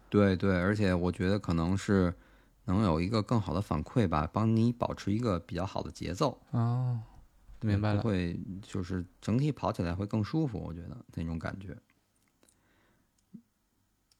[0.08, 2.12] 对对，而且我觉得可能是
[2.64, 6.40] 能有一个更好的反馈吧，帮你保持一个比较好的节奏。
[6.50, 6.98] 哦，
[7.60, 8.02] 明白了。
[8.02, 11.76] 会就是整体跑起来会更舒服，我觉得那种感觉。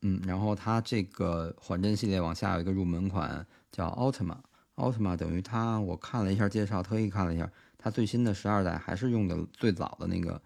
[0.06, 4.40] 嗯，然后它这个缓震系列往下有一个入门款叫奥特曼，
[4.76, 10.40] 奥特曼等于它我看了一下介绍，特意看了一下，它最新的十二代还是用的最早的那个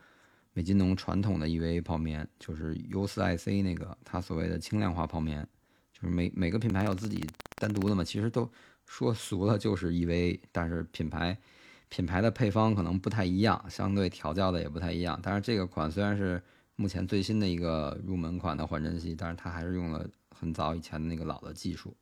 [0.55, 5.47] 美津浓传统的 EVA 泡棉，就是 U4IC 那个它所谓的轻量化泡棉，
[5.93, 7.23] 就是每每个品牌有自己
[7.57, 8.51] 单独的嘛，其实都
[8.87, 11.37] 说俗了就是 EVA，但是品牌
[11.91, 16.43] 品牌的配方可能不太一样，相对调教的也不太一样，但是这个款虽然是。
[16.81, 21.95] 目前最新的一个入门款的缓震系，但是它还是用了很早以前的那个老的技术。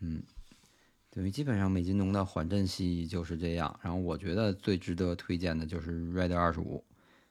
[0.00, 0.20] 嗯，
[1.10, 3.78] 等于基本上美津浓的缓震系就是这样。
[3.84, 6.84] 然后我觉得最值得推荐的就是 Red 二十五，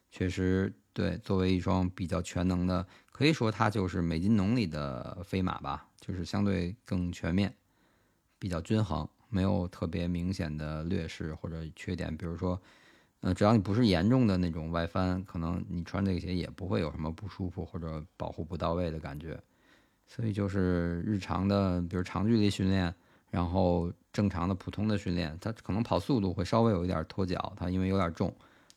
[0.10, 7.54] 确实对，作为一双比较全能的，可以说它就是美津浓里的飞马吧，就是相对更全面，
[8.40, 12.62] 比较均衡，没有特别明显的劣势或者缺点，比如说。
[13.22, 19.38] 嗯，只要你不是严重的那种外翻，可能你穿这个鞋也不会有什么不舒服或者保护不到位的感觉。
[20.08, 22.94] 所以就是日常的，比如长距离训练，
[23.30, 28.34] 然后正常的普通的训练，它可能跑速度会稍微有一点脱脚，它因为有点重，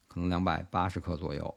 [0.09, 1.55] 可能两百八十克左右，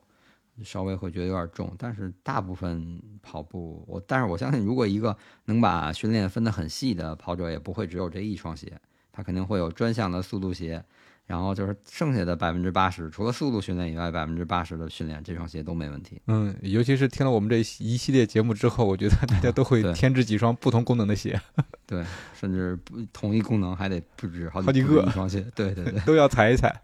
[0.63, 1.73] 稍微会觉得有点重。
[1.79, 8.79] 但是大部分跑步，我但是我相信，如果一个能把训练分得很细的跑者，也不会只有这一双鞋，
[9.11, 10.85] 他肯定会有专项的速度鞋。
[11.25, 16.21] 然后就是剩下的百分之八十，除了速度训练以外，百分之八十的训练这双鞋都没问题。
[16.27, 21.41] 嗯，尤其是听了我们这一系列节目之后，我觉得大家都会 添置几双不同功能的鞋。
[21.87, 22.05] 对，
[22.39, 25.45] 甚至不同一功能还得不止好几个一双鞋。
[25.55, 26.79] 对对对， 都要踩一踩。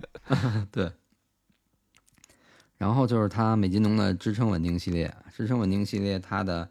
[0.72, 0.92] 对。
[2.80, 6.68] 然后就是它美津浓的支撑稳定系列，支撑稳定系列它的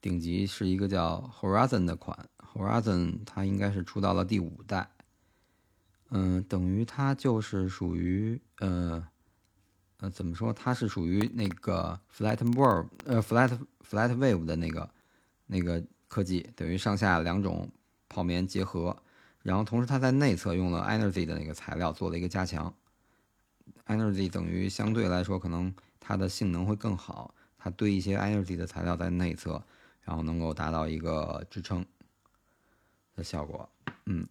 [0.00, 2.16] 顶级是一个叫 Horizon 的款
[2.54, 4.88] ，Horizon 它应该是出到了第五代。
[6.10, 9.06] 嗯，等于它就是属于呃
[9.98, 10.52] 呃，怎么说？
[10.52, 14.90] 它是属于那个 Flat Wave 呃 Flat Flat Wave 的那个
[15.46, 17.70] 那个科技，等于上下两种
[18.08, 18.96] 泡棉结合，
[19.42, 22.72] 然后同时它在内侧用了 Energy 的那个材料做了一个加强。
[23.86, 29.62] Energy 等于相对来说可能它的性能会更好，它堆一些 Energy 的材料在内侧，
[30.00, 31.84] 然后能够达到一个支撑
[33.14, 33.68] 的效果。
[34.06, 34.26] 嗯。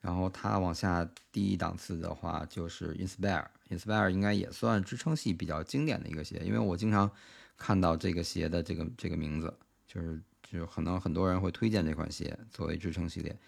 [0.00, 7.10] 然后它往下第一档次的话就是 Inspire，Inspire 应该也算支撑系比较经典的一个鞋，因为我经常
[7.58, 9.54] 看到这个鞋的这个这个名字，
[9.86, 13.38] 就是就可能很多人会推荐这款鞋作为支撑系列，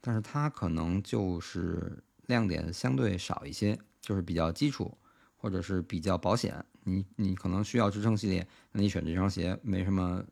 [0.00, 4.98] 但是它可能就是亮点相对少一些，就是比较基础
[5.36, 6.64] 或者是比较保险。
[6.82, 10.24] 你你可能需要支撑系列，那你选这双鞋没什么，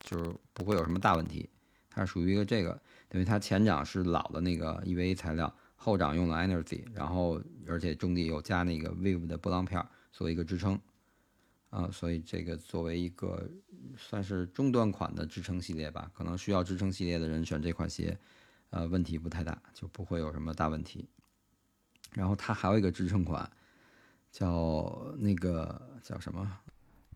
[0.00, 1.46] 就是不会有什么大问题，
[1.90, 2.80] 它是属于一个这个。
[3.16, 10.78] 等于它前掌是老的那个 EVA 材料，后掌用了 Energy，然后而且中底有加那个 Wave 的波浪片做一个支撑，
[11.70, 13.48] 啊，所以这个作为一个
[13.96, 18.18] 算是中端款的支撑系列吧，可能需要支撑系列的人选这款鞋，
[18.68, 21.08] 呃，问题不太大，就不会有什么大问题。
[22.12, 23.50] 然后它还有一个支撑款，
[24.30, 26.46] 叫那个叫什么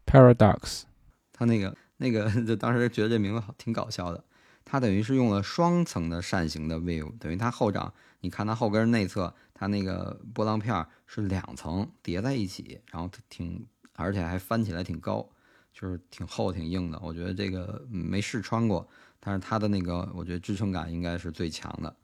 [0.07, 0.85] Paradox，
[1.31, 4.25] 它那个那个就 当时觉得这名字好挺搞笑的。
[4.71, 13.67] 它等于是用了双层的扇形的 view，等于它后掌，你看它后跟内侧，它那个波浪片是两层叠在一起，然后挺，
[13.97, 15.29] 而且还翻起来挺高，
[15.73, 16.97] 就是挺厚挺硬的。
[17.03, 21.97] 我觉得这个没试穿过，但是它的那个，我觉得支撑感应该是最强的，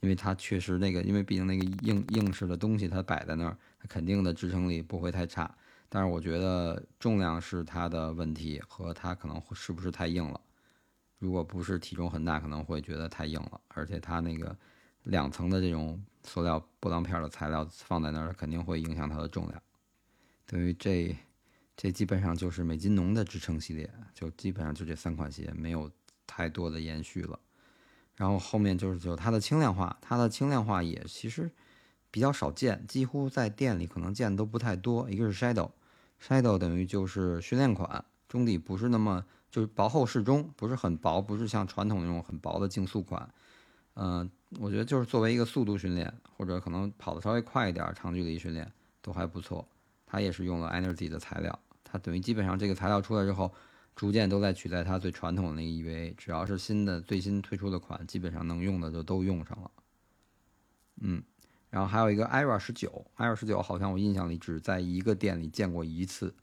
[0.00, 5.50] 因为它确实那个，因为毕竟那个硬硬式的东西它摆在那儿，它肯定的支撑力不会太差。
[5.88, 10.38] 但是我觉得重量是它的问题，和它可能是不是太硬了。
[11.22, 14.56] 如果不是体重很大，可能会觉得太硬了，而且它那个
[15.04, 19.62] 两层的这种塑料波浪片的材料放在那儿，肯定会影响它的重量。
[20.44, 21.16] 等于这
[21.76, 25.88] 这基本上就是美津浓的支撑系列，就基本上就这三款鞋，没有
[26.26, 27.38] 太多的延续了。
[28.16, 31.48] 然后后面就是就它的轻量化，它的轻量化也其实
[32.10, 35.08] 比较少见，几乎在店里可能见的都不太多。
[35.08, 39.24] 一个是 Shadow，Shadow 等于就是训练款，中底不是那么。
[39.52, 43.28] 就是薄厚适中，不是很薄，不是像传统那种很薄的竞速款。
[43.94, 44.28] 嗯，
[44.58, 48.72] 我觉得就是作为一个速度训练，或者可能跑得稍微快一点，长距离训练
[49.02, 49.68] 都还不错。
[50.06, 53.52] 它也是用了 Energy 的材料，它等于基本上这个材料出来之后，
[53.94, 56.14] 逐渐都在取代它最传统的那个 EVA。
[56.16, 59.70] 只要是新的最新推出的款，基本上能用的就都用上了。
[61.02, 61.22] 嗯，
[61.68, 66.34] 然后还有一个 IRA 十九，IRA 十九好像我印象里只在一个店里见过一次。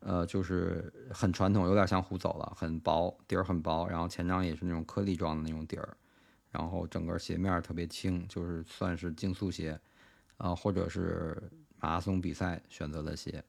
[0.00, 5.96] 呃，就是很传统，有点像虎走了，很薄底儿，很薄，然后前掌也是那种颗粒状的那种底儿，
[6.50, 9.78] 然后整个鞋面特别轻，就是算是竞速鞋，
[10.36, 11.40] 啊，或者是
[11.80, 13.42] 马拉松比赛选择的鞋。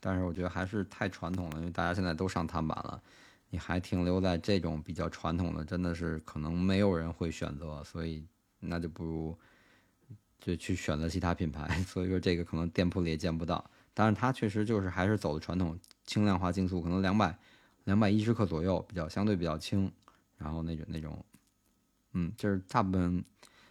[0.00, 3.02] 但是我觉得还是太传统了，因为大家现在都上碳板了，
[3.50, 8.24] 你还停留在这种比较传统的，真的是可能没有人会选择，所以
[8.60, 9.36] 那就不如
[10.38, 11.68] 就去选择其他品牌。
[11.82, 13.68] 所以说这个可能店铺里也见不到，
[13.98, 15.76] 但是它确实就是还是走的传统
[16.06, 17.36] 轻量化竞速，可能两百
[17.82, 19.90] 两百一十克左右，比较相对比较轻，
[20.36, 21.24] 然后那种那种，
[22.12, 23.24] 嗯，就是大部分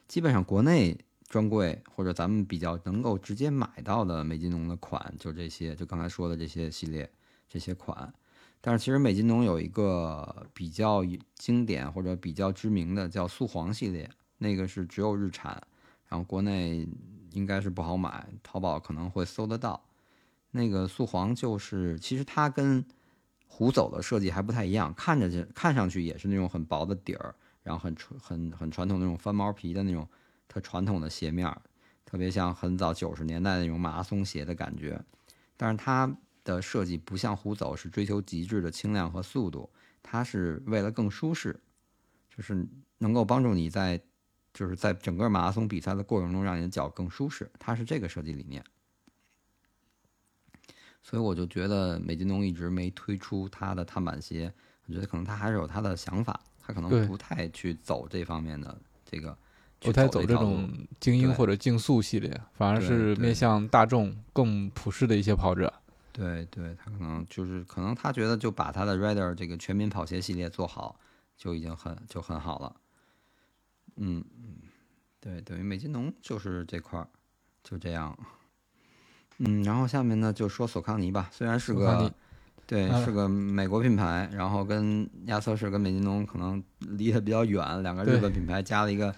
[0.05, 0.97] 基本上国内。
[1.29, 7.11] 专柜或者咱们比较能够直接买到的美津浓的款，就这些，就刚才说的这些系列
[7.49, 8.13] 这些款。
[8.61, 11.03] 但是其实美津浓有一个比较
[11.35, 15.61] 经典或者比较知名的叫素黄系列，那个是只有日产，
[16.07, 16.87] 然后国内
[17.31, 19.83] 应该是不好买，淘宝可能会搜得到。
[20.51, 22.85] 那个速黄就是其实它跟
[23.47, 30.07] 虎走的设计还不太一样，看着就看上去也是那种很薄的底儿，然后很很很传统那种翻毛皮的那种。
[30.49, 31.53] 特传统的鞋面，
[32.05, 34.97] 特别像很早九十年代那种马拉松鞋的感觉，
[35.57, 36.09] 但是它
[36.45, 39.69] 的设计不像虎走是追求极致的轻量和速度，
[40.01, 41.59] 它是为了更舒适，
[42.33, 42.65] 就是
[42.99, 44.01] 能够帮助你在
[44.53, 48.63] 就是在整个马拉松比赛的过程中让你的脚更舒适，它是这个设计理念。
[51.07, 54.51] 所以我就觉得美津浓一直没推出他的碳板鞋，
[54.87, 59.37] 我觉得可能他还是有他的想法，他可能不太去走这方面的这个。
[59.79, 60.67] 不太走这种
[60.99, 65.71] 精英或者竞速系列，反而是面向大众更普适的一些跑者。
[66.11, 70.99] 对对，他可能就是可能他觉得就把他的 Rider 这个全民跑鞋系列做好
[71.37, 72.75] 就已经很就很好了。
[73.97, 74.55] 嗯嗯，
[75.21, 77.07] 对，等于美津浓就是这块儿
[77.63, 78.17] 就这样。
[79.39, 82.13] 嗯，然后下面呢就说索康尼吧，虽然是个
[82.65, 89.13] 对是个美国品牌，然后跟亚瑟士跟美津浓可能离得比较远，两个日本品牌加了一个。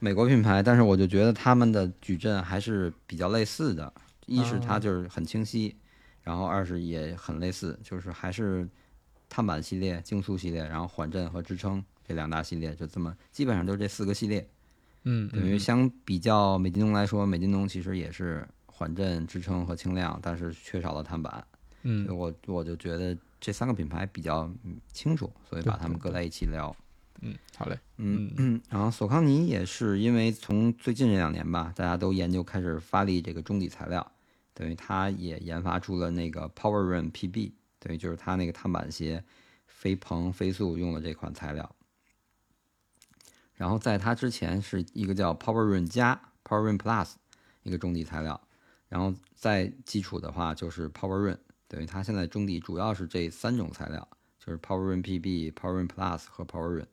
[0.00, 3.92] 美国品牌，但是我就觉得他们的矩阵还是比较类似的。
[4.26, 5.74] 一是它就是很清晰，
[6.22, 8.64] 然后二是也很类似，就是还是
[9.28, 14.48] 碳板系列、竞速系列，然后缓震和支撑这两大系列，就这么基本上就是这四个系列。
[15.02, 18.46] 嗯，等于相比较美津浓来说，美津浓其实也是
[18.78, 21.44] 缓震、支撑和轻量，但是缺少了碳板。
[21.82, 24.48] 嗯，我我就觉得这三个品牌比较
[24.92, 26.74] 清楚，所以把它们搁在一起聊。
[27.20, 27.76] 嗯，好嘞。
[27.96, 34.12] 嗯嗯，然后索康尼也是因为从最近这两年吧，大家都研究开始发力这个中底材料，
[34.54, 37.50] 等于他也研发出了那个 Power Run PB，
[37.80, 39.24] 等于就是他那个碳板鞋
[39.66, 41.74] 飞鹏飞速用的这款材料。
[43.54, 47.14] 然后在它之前是一个叫 Power Run 加 Power Run Plus
[47.64, 48.40] 一个中底材料，
[48.88, 54.08] 然后再基础的话就是 Power Run，等于它现在中底主要是这三种材料，
[54.38, 56.86] 就是 Power Run PB、Power Run Plus 和 Power Run。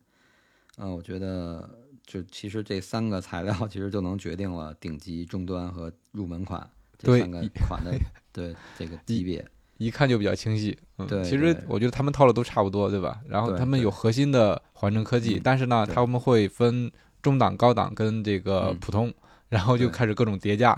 [0.77, 1.69] 嗯，我觉得
[2.05, 7.97] 就其实这三个材料其实就能决定了顶级、中端和入门款这三个款的
[8.33, 9.45] 对这个级别，
[9.77, 10.77] 一看就比较清晰。
[10.97, 13.21] 嗯，对，其实我觉得他们套路都差不多，对吧？
[13.29, 16.91] 然后他们有核心的缓震科技，但是呢，他们会分
[17.21, 19.13] 中档、高档跟这个普通，
[19.47, 20.77] 然后就开始各种叠加。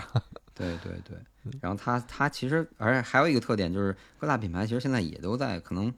[0.58, 5.90] 对对对，然后它它其实而且还有一个特点就是各大品牌其实现在也都在可能。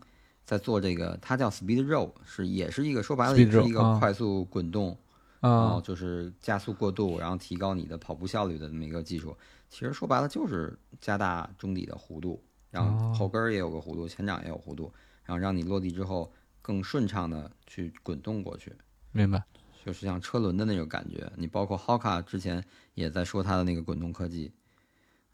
[0.42, 4.98] 在做这个，它叫 Speed Roll，是也是一个说白了，也是一个快速滚动，
[5.38, 9.36] 然后就是加速过渡，然后提高你的跑步效率的这么一个技术。
[9.68, 14.92] 其实说白了就是加大中底的弧度，然后后跟儿也有个弧度，前掌也有弧度，
[15.22, 18.72] 然后让你落地之后更顺畅的去滚动过去。
[19.12, 19.40] 明白，
[19.84, 21.30] 就是像车轮的那种感觉。
[21.36, 22.64] 你包括 Hoka 之前
[22.94, 24.52] 也在说它的那个滚动科技。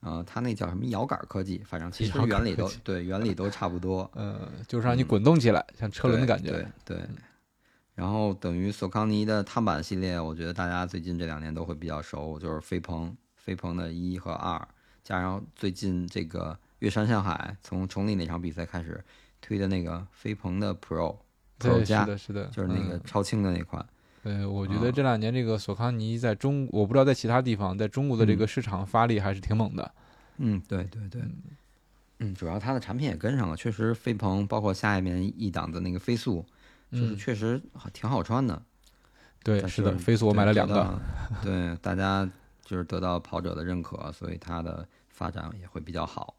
[0.00, 4.08] 呃，它那叫什么摇杆科技，反正其实原理都对，原理都差不多。
[4.14, 6.50] 呃，就是让你滚动起来，像车轮的感觉。
[6.50, 7.08] 对对。
[7.94, 14.68] 然后等于索康尼的碳板系列，我觉得大家最近这两年都会比较熟，就是飞鹏、飞鹏的一和二，
[15.02, 19.02] 加上最近这个岳山向海从崇礼那场比赛开始
[19.40, 21.16] 推的那个飞鹏的 Pro
[21.58, 23.84] Pro 加，是的，是的，就是那个超轻的那款。
[24.26, 29.88] 对，我觉得这两年这个索康尼在中，我不知道在其他地方，在中国的这个市场发力还是挺猛的。
[30.38, 31.22] 嗯，对对对，
[32.18, 36.44] 嗯，主要它的产品也跟上了，确实飞鹏包括下一面一档的那个飞速，
[36.90, 37.62] 就是确实
[37.92, 38.60] 挺好穿的。
[39.44, 41.00] 对，是的，飞速我买了两个。
[41.40, 42.28] 对，大家
[42.64, 46.34] 就是得到跑者的认可，所以它的发展也会比较好。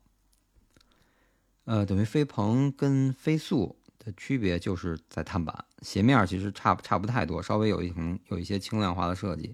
[1.63, 3.77] 呃，等于飞鹏跟飞速。
[4.15, 9.53] 区别就是在碳板鞋面其实差差不太多，稍微有一层有一些轻量化的设计，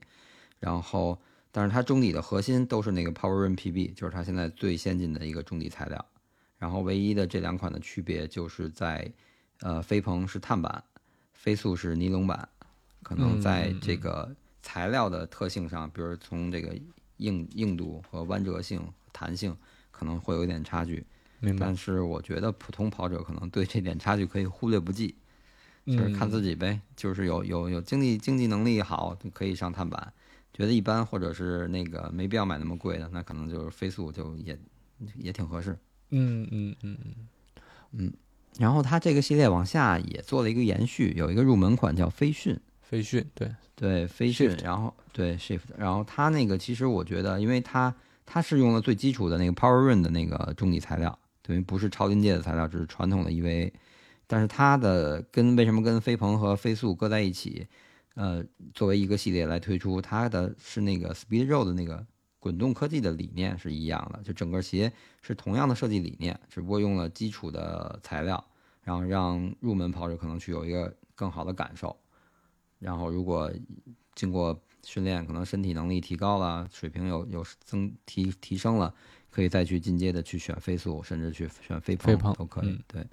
[0.59, 1.19] 然后
[1.51, 6.05] 但是它中底的核心都是那个 Power Run PB，就是它现在最先进的一个中底材料。
[6.57, 9.11] 然后唯一的这两款的区别就是在，
[9.59, 10.83] 呃，飞鹏是碳板，
[11.33, 12.47] 飞速是尼龙板，
[13.01, 16.73] 可能在这个材料的特性上，比如从这个
[17.17, 18.81] 硬硬度和弯折性、
[19.11, 19.55] 弹性
[19.91, 21.05] 可能会有一点差距。
[21.43, 21.65] 明白。
[21.65, 25.15] 但，是我觉得普通跑者可能对这点差距可以忽略不计，
[25.85, 26.79] 就是看自己呗。
[26.95, 30.01] 就是有有有经济经济能力好，就可以上碳板；
[30.53, 34.57] 觉得一般或者是那个没必要买那么贵的，那可能就是飞速就也
[35.17, 35.77] 也挺合适。
[36.11, 36.97] 嗯嗯嗯
[37.91, 38.13] 嗯，
[38.57, 47.93] 然后它这个系列往下也做了一个延续，有一个入门款叫飞讯，飞讯对，对飞讯，然后对 Shift，然后它那个其实我觉得，因为它
[48.25, 53.71] 它是用了最基础的那个 Power Run 的那个中底材料，等于不是超临界的材料，只是传统的 EVA，
[54.25, 57.67] 但是它的跟为什么跟飞鹏和飞速搁在一起，
[58.15, 62.03] 呃，作为一个系列来推出，它的是那个 Speed Road 的那个
[62.39, 64.91] 滚动科技的理念是一样的，就整个鞋
[65.21, 68.43] 是同样的设计理念，只不过用了基础的材料，
[68.81, 71.95] 然后让入门跑者可能去有一个更好的感受。
[72.79, 73.51] 然后如果
[74.15, 78.93] 经过训练，可能身体能力提高了，水平有有增提提升了，
[79.33, 82.69] 可以再去进阶的去选飞速，甚至去选飞飞鹏都可以。
[82.69, 83.03] 嗯对，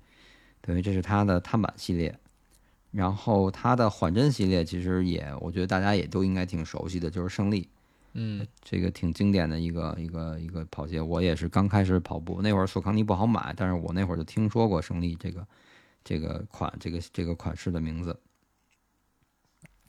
[0.60, 2.14] 等于这是它的碳板系列。
[2.90, 7.68] 然后它的缓震系列其实也，我觉得大家也都应该挺熟悉的，就是胜利。
[8.12, 15.46] 嗯这个挺经典的一个一个一个跑鞋，我也是刚开始跑步那会儿，索康尼不好买，但是我那会儿就听说过胜利这个
[16.02, 18.18] 这个款这个这个款式的名字。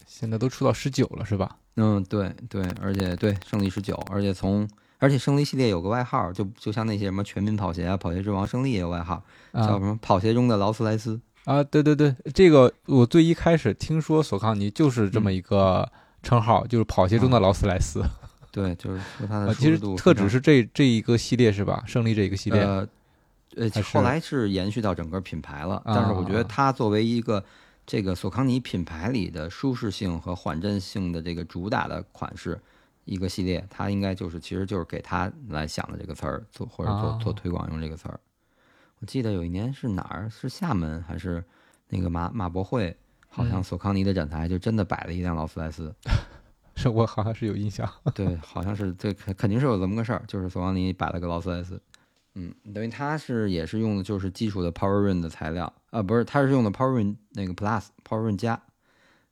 [0.05, 1.57] 现在都出到十九了是吧？
[1.77, 4.69] 嗯，对对，而且对胜利十九，而且从
[5.01, 11.19] 而且胜利系列有个外号，就就像那些什么全民跑鞋啊、跑鞋之王，胜利也有外号，叫啊什么跑鞋中的劳斯莱斯。
[11.45, 15.91] 啊，对对对，这个我最一开始听说索康尼就是这嗯么一个
[16.21, 18.03] 称号，就是跑鞋中的劳斯莱斯。
[18.51, 21.83] 对，就是说它啊，的其实特指是这这一个系列是吧？
[21.87, 22.61] 胜利这一个系列。
[22.61, 22.87] 呃，
[23.55, 27.43] 呃，后来是延续到整个品牌了，但是我觉啊得它作为一个
[27.87, 32.59] 这个索康尼品牌里的舒适性和缓震性的这个主打的款式
[33.11, 38.17] 一个系列，它应该就是其实就是给他来想的这个词儿，做或者做做哦推广用这个词儿。
[38.99, 40.29] 我记得有一年是哪儿？
[40.29, 41.43] 是厦门还是
[41.89, 42.95] 那个马马博会？
[43.27, 45.93] 好像嗯索康尼的展台就真的摆了一辆劳斯莱斯，
[46.75, 47.89] 是我好像是有印象。
[48.15, 51.81] 对，好像是这肯肯定是有这么个事儿，就是索康尼摆了个劳斯莱斯，
[52.35, 58.61] 嗯，等于它是也是用的就是基础的 Power Run 的材料，啊，不是，它是用的 Power Run 那个 Plus Power Run 加，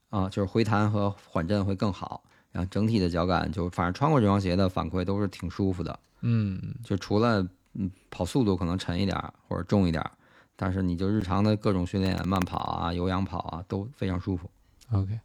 [0.10, 10.12] 啊，就是回弹和缓震会更好，然后整体的脚感就反正穿过这双鞋的反馈都是挺舒服的，嗯，就除了嗯跑速度可能沉一点儿或者重一点儿，
[10.56, 14.50] 但是你就日常的各种训练，慢跑啊、有氧跑啊都非常舒服。
[14.92, 15.20] OK，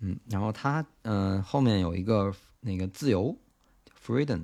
[0.00, 3.36] 嗯，然后它嗯、呃后面有一个那个自由
[4.04, 4.42] freedom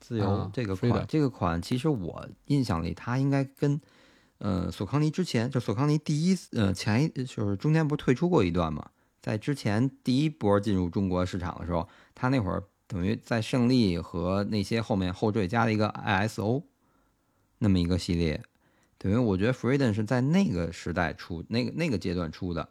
[0.00, 3.80] 自由啊这个款这个款其实我印象里它应该跟
[4.38, 8.90] 呃索康尼之前就索康尼第一呃前一就是中间不是退出过一段嘛，
[9.24, 16.62] 在之前第一波进入中国市场的时候，它那会儿等于在胜利和那些后面后缀加了一个 ISO
[17.56, 18.42] 那么一个系列，
[18.98, 22.68] 等于我觉得 Freedom 是在那个时代出那个那个阶段出的。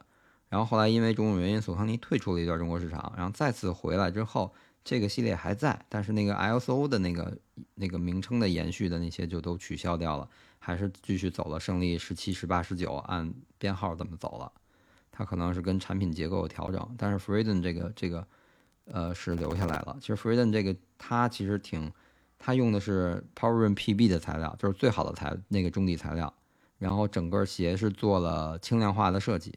[0.48, 7.36] 然后后来因为种种原因，索康尼退出了一段中国市场，然后再次回来之后，这个系列还在，但是那个 ISO 的那个
[7.74, 10.28] 那个名称的延续的那些就都取消掉了，
[10.60, 14.52] 还是继续走了胜利十七、十八、十九按编号这么走了。
[15.16, 18.26] 它可能是跟产品结构有调整，但是 Freedom 这个这个
[18.86, 19.96] 呃是留下来了。
[20.00, 21.92] 其实 Freedom 这个它其实挺，
[22.36, 26.34] 它用的是 Power Run PB 的材料，就是最好的材那个中底材料，
[26.78, 29.56] 然后整个鞋是做了轻量化的设计。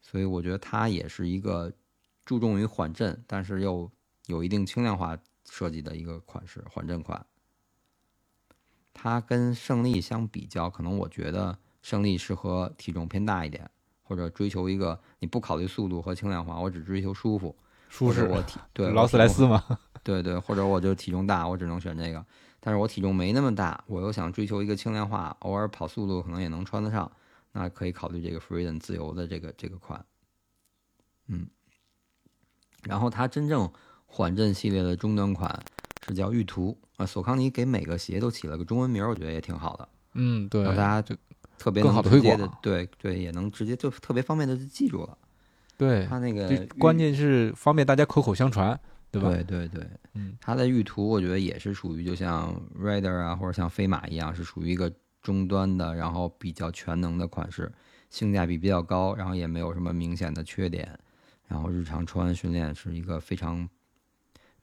[0.00, 1.72] 所以我觉得它也是一个
[2.24, 3.90] 注重于缓震，但是又
[4.26, 5.18] 有一定轻量化
[5.50, 7.26] 设计的一个款式，缓震款。
[8.94, 13.68] 它跟胜利相比较，可能我觉得胜利适合体重偏大一点，
[14.12, 17.56] 或者追求一个你不考虑速度和轻量化，我只追求舒服，
[17.88, 19.64] 舒适我 体对劳斯莱斯嘛。
[20.02, 22.22] 对对，或者我就体重大，我只能选这个。
[22.60, 27.10] 但是我体重没那么大，我又想追求一个轻量化，偶尔跑速度可能也能穿得上，
[27.52, 30.04] 那可以考虑这个 Freedom 自由的这个这个款。
[31.28, 31.46] 嗯，
[32.82, 33.72] 然后它真正
[34.04, 35.64] 缓震系列的中端款
[36.06, 41.16] 是叫御图啊，索康尼给每个鞋都起了个中文名儿，我觉得也挺好的，嗯，对，让大家就
[41.58, 45.16] 特别更好的推广的对对，也能直接就特别方便的就记住了。
[45.76, 48.78] 对，它那个关键是方便大家口口相传，
[49.10, 49.28] 对吧？
[49.30, 54.92] 对对对，嗯，它的玉图我觉得也是属于就像 Rider 啊或者像飞马一样，是属于一个
[55.22, 57.72] 中端的，然后比较全能的款式，
[58.10, 60.96] 性价比比较高，然后也没有什么明显的缺点，
[61.48, 63.68] 然后日常穿训练是一个非常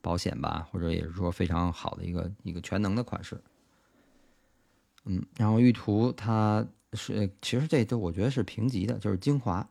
[0.01, 3.41] 保险吧，或者也是说非常好的一个一个全能的款式。
[5.05, 9.67] 嗯，然后玉图它是其实这都我觉得是平级的，就是精华，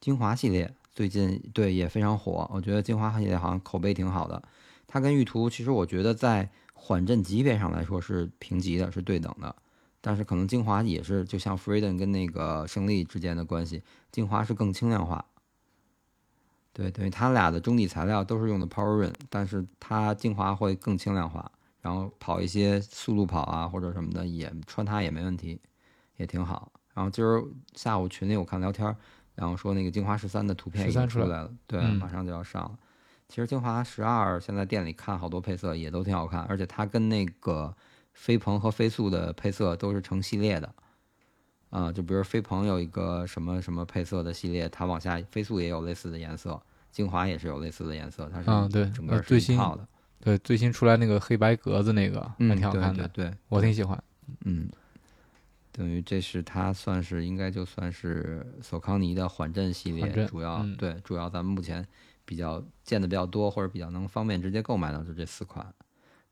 [0.00, 4.42] 精华系列最近对也非常火，我觉得精华系列好像口碑挺好的。
[4.86, 9.54] 它跟玉图其实我觉得在缓震级别上来说是平级的，是对等的。
[10.00, 13.82] 但是可能精华也是，就像 Freedom 跟那个胜利之间的关系，
[14.12, 15.24] 精华是更轻量化。
[16.74, 25.58] 对，等于它俩的中底材料都是用的 Power Run，但是它精华会更轻量化，然后跑一些速度跑啊或者什么的也穿它也没问题，
[26.16, 26.72] 也挺好。
[26.94, 27.42] 然后今儿
[27.74, 28.94] 下午群里我看聊天，
[29.34, 32.78] 然后说那个精华十三的图片已经出来了，对，马上就要上了。
[33.28, 37.74] 其实精华十二现在店里看好多配色也都挺好看，而且它跟那个
[38.12, 40.72] 飞鹏和飞速的配色都是成系列的。
[41.70, 46.62] 啊，就比如飞鹏有一个什么什么配色的系列，它往下飞速也有类似的颜色，
[46.92, 49.84] 精华也是有类似的颜色，它是啊对，整个最新套的，
[50.20, 54.00] 对最新出来那个黑白格子那个还挺好看的，对，我挺喜欢。
[54.44, 54.68] 嗯，
[55.76, 61.86] 等于这是它算是应该就算是索康尼的缓震系列，主要对主要咱们目前
[62.24, 65.74] 比较见的比较多或者比较能方便直接购买的就这四款，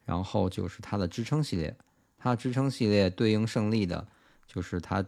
[0.05, 1.77] 然后就是它的支撑系列，
[2.17, 4.07] 它的支撑系列对应胜利的
[4.47, 5.05] 就是它。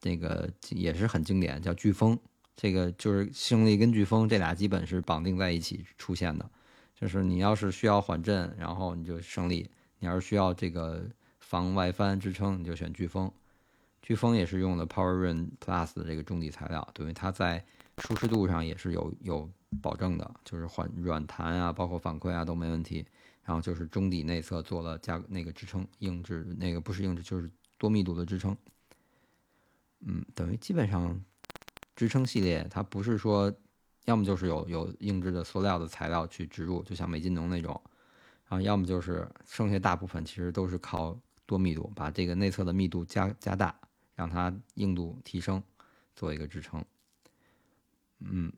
[0.00, 2.16] 那个也是很经典，叫飓风。
[2.54, 6.48] 这个就是胜利跟飓风这俩基本是绑定在一起出现的。
[6.94, 9.68] 就是你要是需要缓震，然后你就胜利；
[9.98, 11.04] 你要是需要这个
[11.40, 13.28] 防外翻支撑，你就选飓风。
[14.06, 17.64] 飓风也是用的 Power Run Plus 的这个中底材料，等于它在
[17.98, 19.50] 舒适度上也是有有
[19.82, 23.06] 保证的，就是缓软弹啊，包括反馈啊都没问题。
[23.42, 28.54] 然后就是中底内侧做了加那个支撑硬质，那个不是硬质，就是多密度的支撑。
[30.00, 31.18] 嗯，等于基本上
[31.96, 33.50] 支撑系列，它不是说
[34.04, 37.80] 要么就是有有硬质的塑料的材料去植入，就像美津浓那种，
[38.48, 43.74] 然后要么就是剩下大部分其实都是靠多密度，把这个内侧的密度加加大，
[44.18, 45.62] 让它硬度提升，
[46.16, 46.84] 做一个支撑。
[48.18, 48.52] 嗯，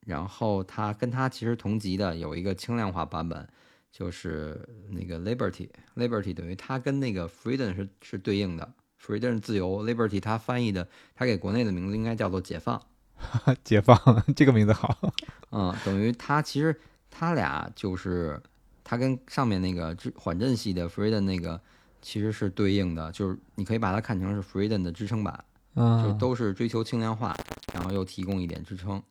[0.00, 3.48] 然后它跟它其实同级的有一个轻量化版本，
[3.92, 8.74] 就是那个 Liberty，Liberty 等于它跟那个 Freedom 是是对应的。
[9.00, 12.82] Freedom 自由，Liberty 它翻译的，它给国内的名字应该叫做解放。
[13.62, 13.96] 解放
[14.34, 14.98] 这个名字好。
[15.52, 16.76] 嗯，等于它其实
[17.08, 18.42] 它俩就是
[18.82, 21.60] 它跟上面那个缓震系的 Freedom 那个
[22.08, 25.44] 其实是对应的，就是你可以把它看成是 Freedom 的支撑版，
[25.76, 27.36] 就都是追求轻量化，
[27.74, 29.02] 然后又提供一点支撑，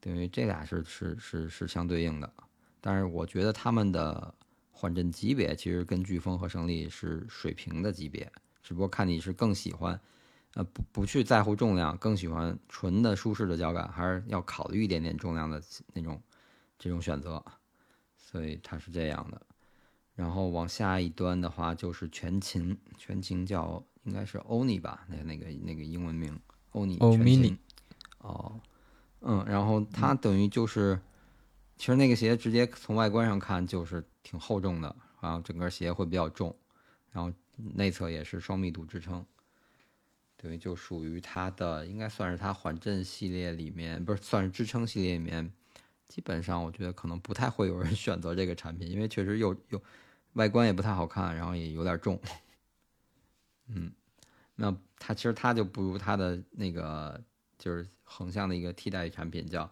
[0.00, 2.28] 等于这俩是是是是相对应的。
[2.80, 4.34] 但是我觉得他们的
[4.72, 8.28] 缓震级别其实跟飓风和胜利是水平的级别。
[8.60, 10.00] 只不过看你是更喜欢，
[10.54, 15.62] 呃，不不去在乎重量，更喜欢纯的舒适的脚感，还是要考虑一点点重量的
[15.94, 16.20] 那种
[16.76, 17.40] 这种选择，
[18.16, 19.40] 所以它是这样的。
[20.20, 26.38] 然后往下一端的话就是全勤，全勤叫应该是欧尼吧，那那个那个英文名
[26.72, 27.58] 欧尼全勤。
[28.18, 28.60] 哦，
[29.20, 31.00] 嗯，然后它等于就是，
[31.76, 36.54] 其实那个鞋直接从外观上看就是挺厚重的，然后整个鞋会比较重，
[37.10, 37.32] 然后。
[37.74, 39.22] 内侧也是双密度支撑，
[40.38, 45.52] 等于就属于它的，应该算是它缓震系列里面，不是算是支撑系列里面，
[46.08, 49.82] 基本上我觉得可能不太会有人 选择这个产品，因为确实又又
[50.34, 52.20] 外观也不太好看，然后也有点重。
[53.68, 53.90] 嗯，
[54.56, 57.20] 那它其实它就不如它的那个
[57.58, 59.70] 就是横向的一个替代产品叫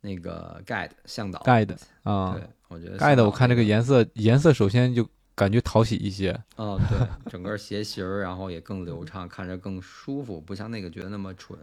[0.00, 5.08] 那个 Guide 向导 Guide 啊，对我觉得 Guide 我看这个颜色颜色首先就。
[5.38, 11.56] 感觉讨喜一些，哦，对，整个鞋型儿，然后也更流畅，看着更舒服，不像那个觉得那么蠢，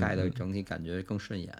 [0.00, 1.54] 盖的整体感觉更顺眼，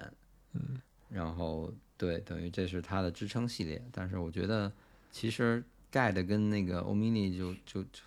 [0.54, 0.80] 嗯，
[1.10, 4.72] 然后对，等于这是它的支撑系列，但是我觉得
[5.10, 5.62] 其实
[5.96, 8.00] 盖的跟那个欧米尼就就就，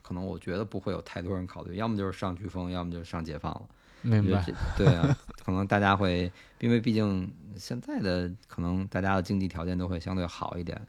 [0.00, 3.68] 可能我觉得不会有太多人考虑，要么就是上飓风，要么就是上解放了，
[4.02, 4.46] 明白？
[4.76, 6.30] 对啊，可能大家会，
[6.60, 10.80] 因为毕竟现在的可能大家的经济条件都会相对好一点。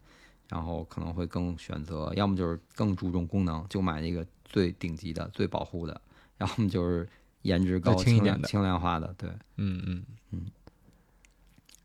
[0.48, 5.94] 然后可能会更选择，要么就是更注重功能，就买一个最顶级的、最保护的；
[6.38, 7.10] 要么就是
[7.42, 9.12] 颜值高、轻量、轻量化的。
[9.18, 10.46] 对，嗯嗯嗯。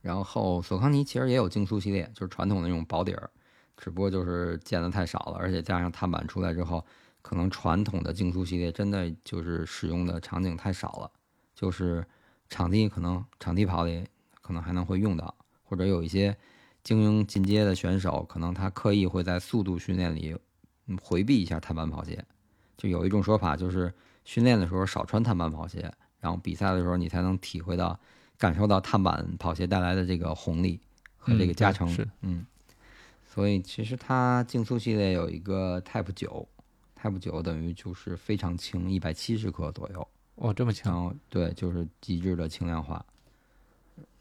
[0.02, 3.30] 然后索康尼其实也有竞速系列，就是传统的那种薄底儿，
[3.80, 6.84] 只不过就是见的太少了，而且加上碳板出来之后，
[7.22, 11.10] 可能传统的竞速系列真的就是使用的场景太少了，
[11.54, 12.06] 就是
[12.48, 14.04] 场地可能场地跑里
[14.40, 16.36] 可能还能会用到，或者有一些。
[16.82, 20.34] 精英进阶的选手，可能他刻意会在速度训练里
[21.02, 22.24] 回避一下碳板跑鞋。
[22.78, 23.92] 就有一种说法，就是
[24.24, 28.00] 训练的时候少穿碳板跑鞋，然后比赛的时候你才能体会到、
[28.38, 30.80] 感受到碳板跑鞋带来的这个红利
[31.18, 31.86] 和这个加成。
[32.22, 32.46] 嗯，
[33.32, 36.48] 所以其实它竞速系列有一个 Type 九
[37.00, 40.08] ，Type 九等于就是非常轻，一百七十克左右。
[40.34, 41.16] 哦，这么轻？
[41.28, 43.06] 对，就是极致的轻量化。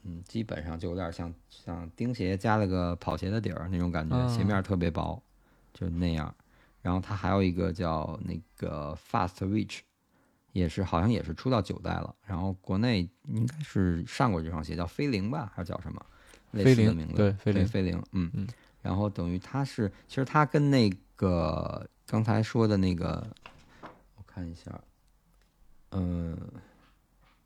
[0.04, 5.20] 嗯，基本上就有点像像钉鞋加了个跑鞋的底儿那种感觉，嗯鞋面儿特别薄，
[5.74, 6.34] 就那样。
[6.84, 9.80] 然后它还有一个叫那个 Fast Reach，
[10.52, 12.16] 也是好像也是出到九代了。
[12.28, 16.06] 然后国内应该是上过这双鞋，叫飞灵吧，还是叫什么？
[16.52, 18.48] 类似的名字，对飞灵飞灵，嗯嗯。
[18.82, 23.28] 然后等于它是，其实它跟那个刚才说的那个，
[24.16, 24.80] 我看一下，
[25.92, 26.38] 嗯，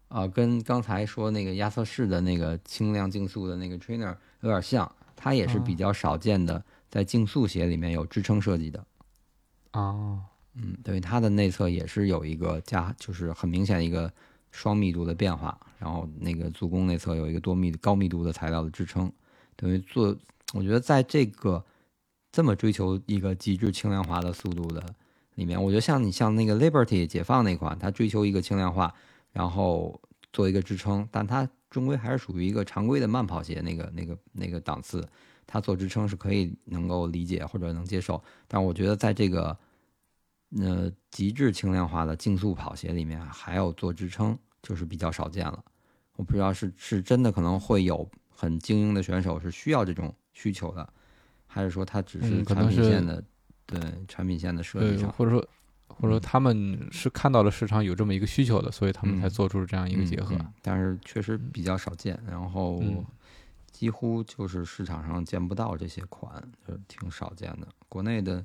[0.09, 8.85] 啊，跟刚才说那个亚瑟士的那个轻量竞速的那个 trainer 有点像，它也是比哦较少见的，在竞速鞋里面有支撑设计的。
[9.71, 10.21] 哦，
[10.53, 14.11] 嗯，等于，它的内侧也是有一个加，就是很明显的一个
[14.51, 19.11] 双密度的变化，然后那个足弓内侧有一个多密高密度的材料的支撑，
[19.55, 20.15] 等于做，
[20.53, 21.65] 我觉得在这个
[22.31, 24.81] 这么追求一个极致轻量化的速度的
[25.35, 28.93] 里面，我觉得像你像那个 Liberty 解放那款，它追求一个轻量化，
[29.31, 29.99] 然后
[30.31, 35.03] 做一个支撑，但它终归还是属于一个常规的慢跑鞋那个那个那个档次，
[35.47, 39.57] 它做支撑是可以能够理解或者能接受，但我觉得在这个
[40.61, 45.63] 呃极致轻量化的竞速跑鞋里面还有做支撑，就是比较少见了。
[46.15, 50.87] 我不知道是是真的可能会有很精英的选手是需要这种需求的，
[51.47, 53.23] 还是说它只是产品线的、
[53.65, 55.11] 对产品线的设计，上？
[55.11, 55.47] 或者说
[55.87, 60.35] 或者说嗯他们是看到了市场有这么一个需求的，所以他们才嗯做出这样一个结合。
[60.61, 63.05] 但是确实比较少见，然后嗯
[63.71, 67.67] 几乎就是市场上见不到这些款，就挺少见的。
[67.89, 68.43] 国内的，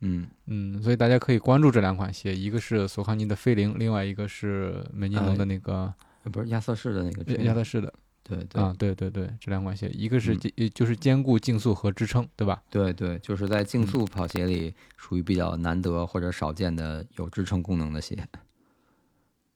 [0.00, 5.92] 嗯，嗯，所以大家可以关注这两款鞋，一个是索康尼的飞灵，另外一个是美津浓的那个
[6.24, 7.92] 呃不是亚瑟士的那个亚亚瑟士的
[8.22, 12.62] 对对、啊，对对对，这两款鞋，一个是嗯兼呃就是兼顾竞速和支撑，对吧？
[12.70, 18.16] 对对，就是在竞嗯速跑鞋里属于比较难得或者少见的有支撑功能的鞋。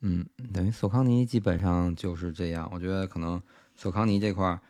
[0.00, 2.68] 嗯，等于索康尼基本上就是这样。
[2.72, 3.40] 我觉得可能
[3.74, 4.60] 索康尼这块儿，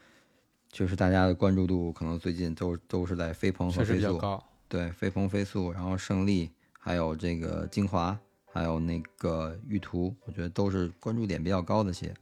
[0.70, 4.20] 就是大家的关注度可能最近都都是在飞鹏和飞速。
[4.68, 8.18] 对，飞鹏飞速，然后胜利，还有这个精华，
[8.53, 12.14] 还有那个玉图，我觉得都是关注点比较高的鞋。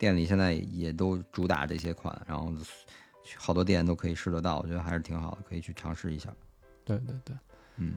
[0.00, 2.50] 店里现在也都主打这些款，然后
[3.36, 6.30] 好多店都可以试得到，我觉得还是挺好的，可以去尝试一下。
[6.86, 7.36] 对对对，
[7.76, 7.92] 嗯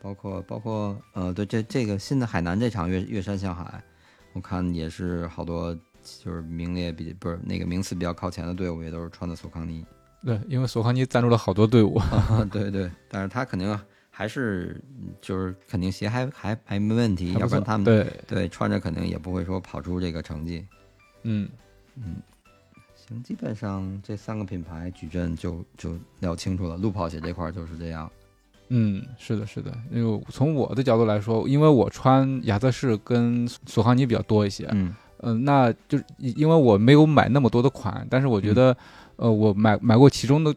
[0.00, 3.82] 包括包括呃，对这这个新的海南这场岳岳山向海，
[4.34, 9.84] 我看也是好多就是名列比不是那个名次比较靠前的队伍，也都是穿的索康尼。
[10.24, 12.00] 对，因为索康尼赞助了好多队伍。
[12.52, 13.68] 对对，但是他肯定
[14.14, 14.78] 还是
[15.22, 20.64] 就是肯定鞋还还还没问题，不要不然他们对，对穿着肯定也不会说跑出这个成绩。
[21.22, 21.48] 嗯
[21.96, 22.16] 嗯，
[22.94, 26.76] 行，基本上这三个品牌矩阵就就聊清楚了。
[26.76, 28.10] 路跑鞋这块儿就是这样。
[28.68, 29.72] 嗯，是的，是的。
[29.90, 38.76] 因为从我的角度来说，因为我穿亚瑟士跟索康尼比较多一些，嗯嗯、那就因为我没有买那么多的款，但是我觉得，
[39.16, 40.54] 呃，我买买过其中的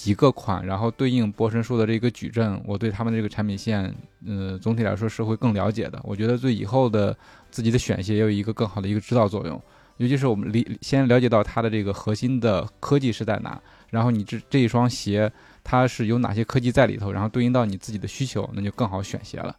[0.00, 3.94] 几个款，然后对应波神说的这个矩阵，我对他们这个产品线，
[4.26, 6.00] 呃，总体来说是会更了解的。
[6.02, 7.14] 我觉得对以后的
[7.50, 9.62] 自己的选鞋也有一个更好的一个指导作用。
[9.98, 15.30] 尤其是我们理先了解到它的这个核心的科技是在哪，然后你这这一双鞋
[15.62, 19.54] 它是有哪些科技在里头，然后对应到你自己的需求，那就更好选鞋了。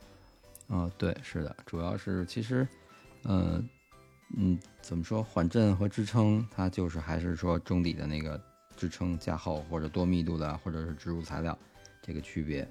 [0.69, 2.67] 嗯、对，是的，主要是其实，
[3.21, 3.61] 呃，
[4.35, 8.41] 嗯，怎么说缓震和支撑，它就是还是说中底的那个
[8.81, 11.55] 支撑加厚或者多密度的或者是植入材料
[12.01, 12.67] 这个区别，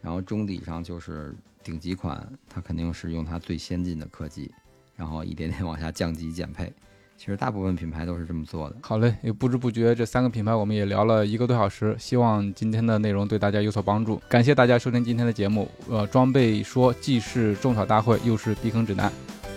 [0.00, 1.32] 然后中底上就是
[1.62, 4.50] 顶级款，它肯定是用它最先进的科技，
[4.96, 6.72] 然后一点点往下降级减配。
[7.16, 8.76] 其实大部分品牌都是这么做的。
[8.80, 14.20] 好嘞，也不知不觉这三个品牌我们也聊了一个多小时，希望今天的内容对大家有所帮助。
[14.28, 19.12] 感谢大家收听今天的节目，呃，装备说既是种草大会，又是避坑指南。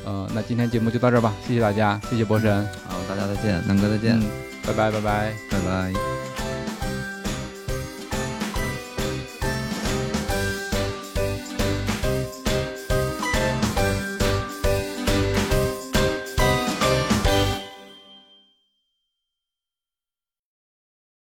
[0.06, 4.24] 呃，那今天节目就到这儿吧，谢谢大家，谢谢博神，好，大家再见，南哥再见，嗯，
[4.66, 5.34] 拜拜拜拜。
[5.50, 6.25] 拜拜。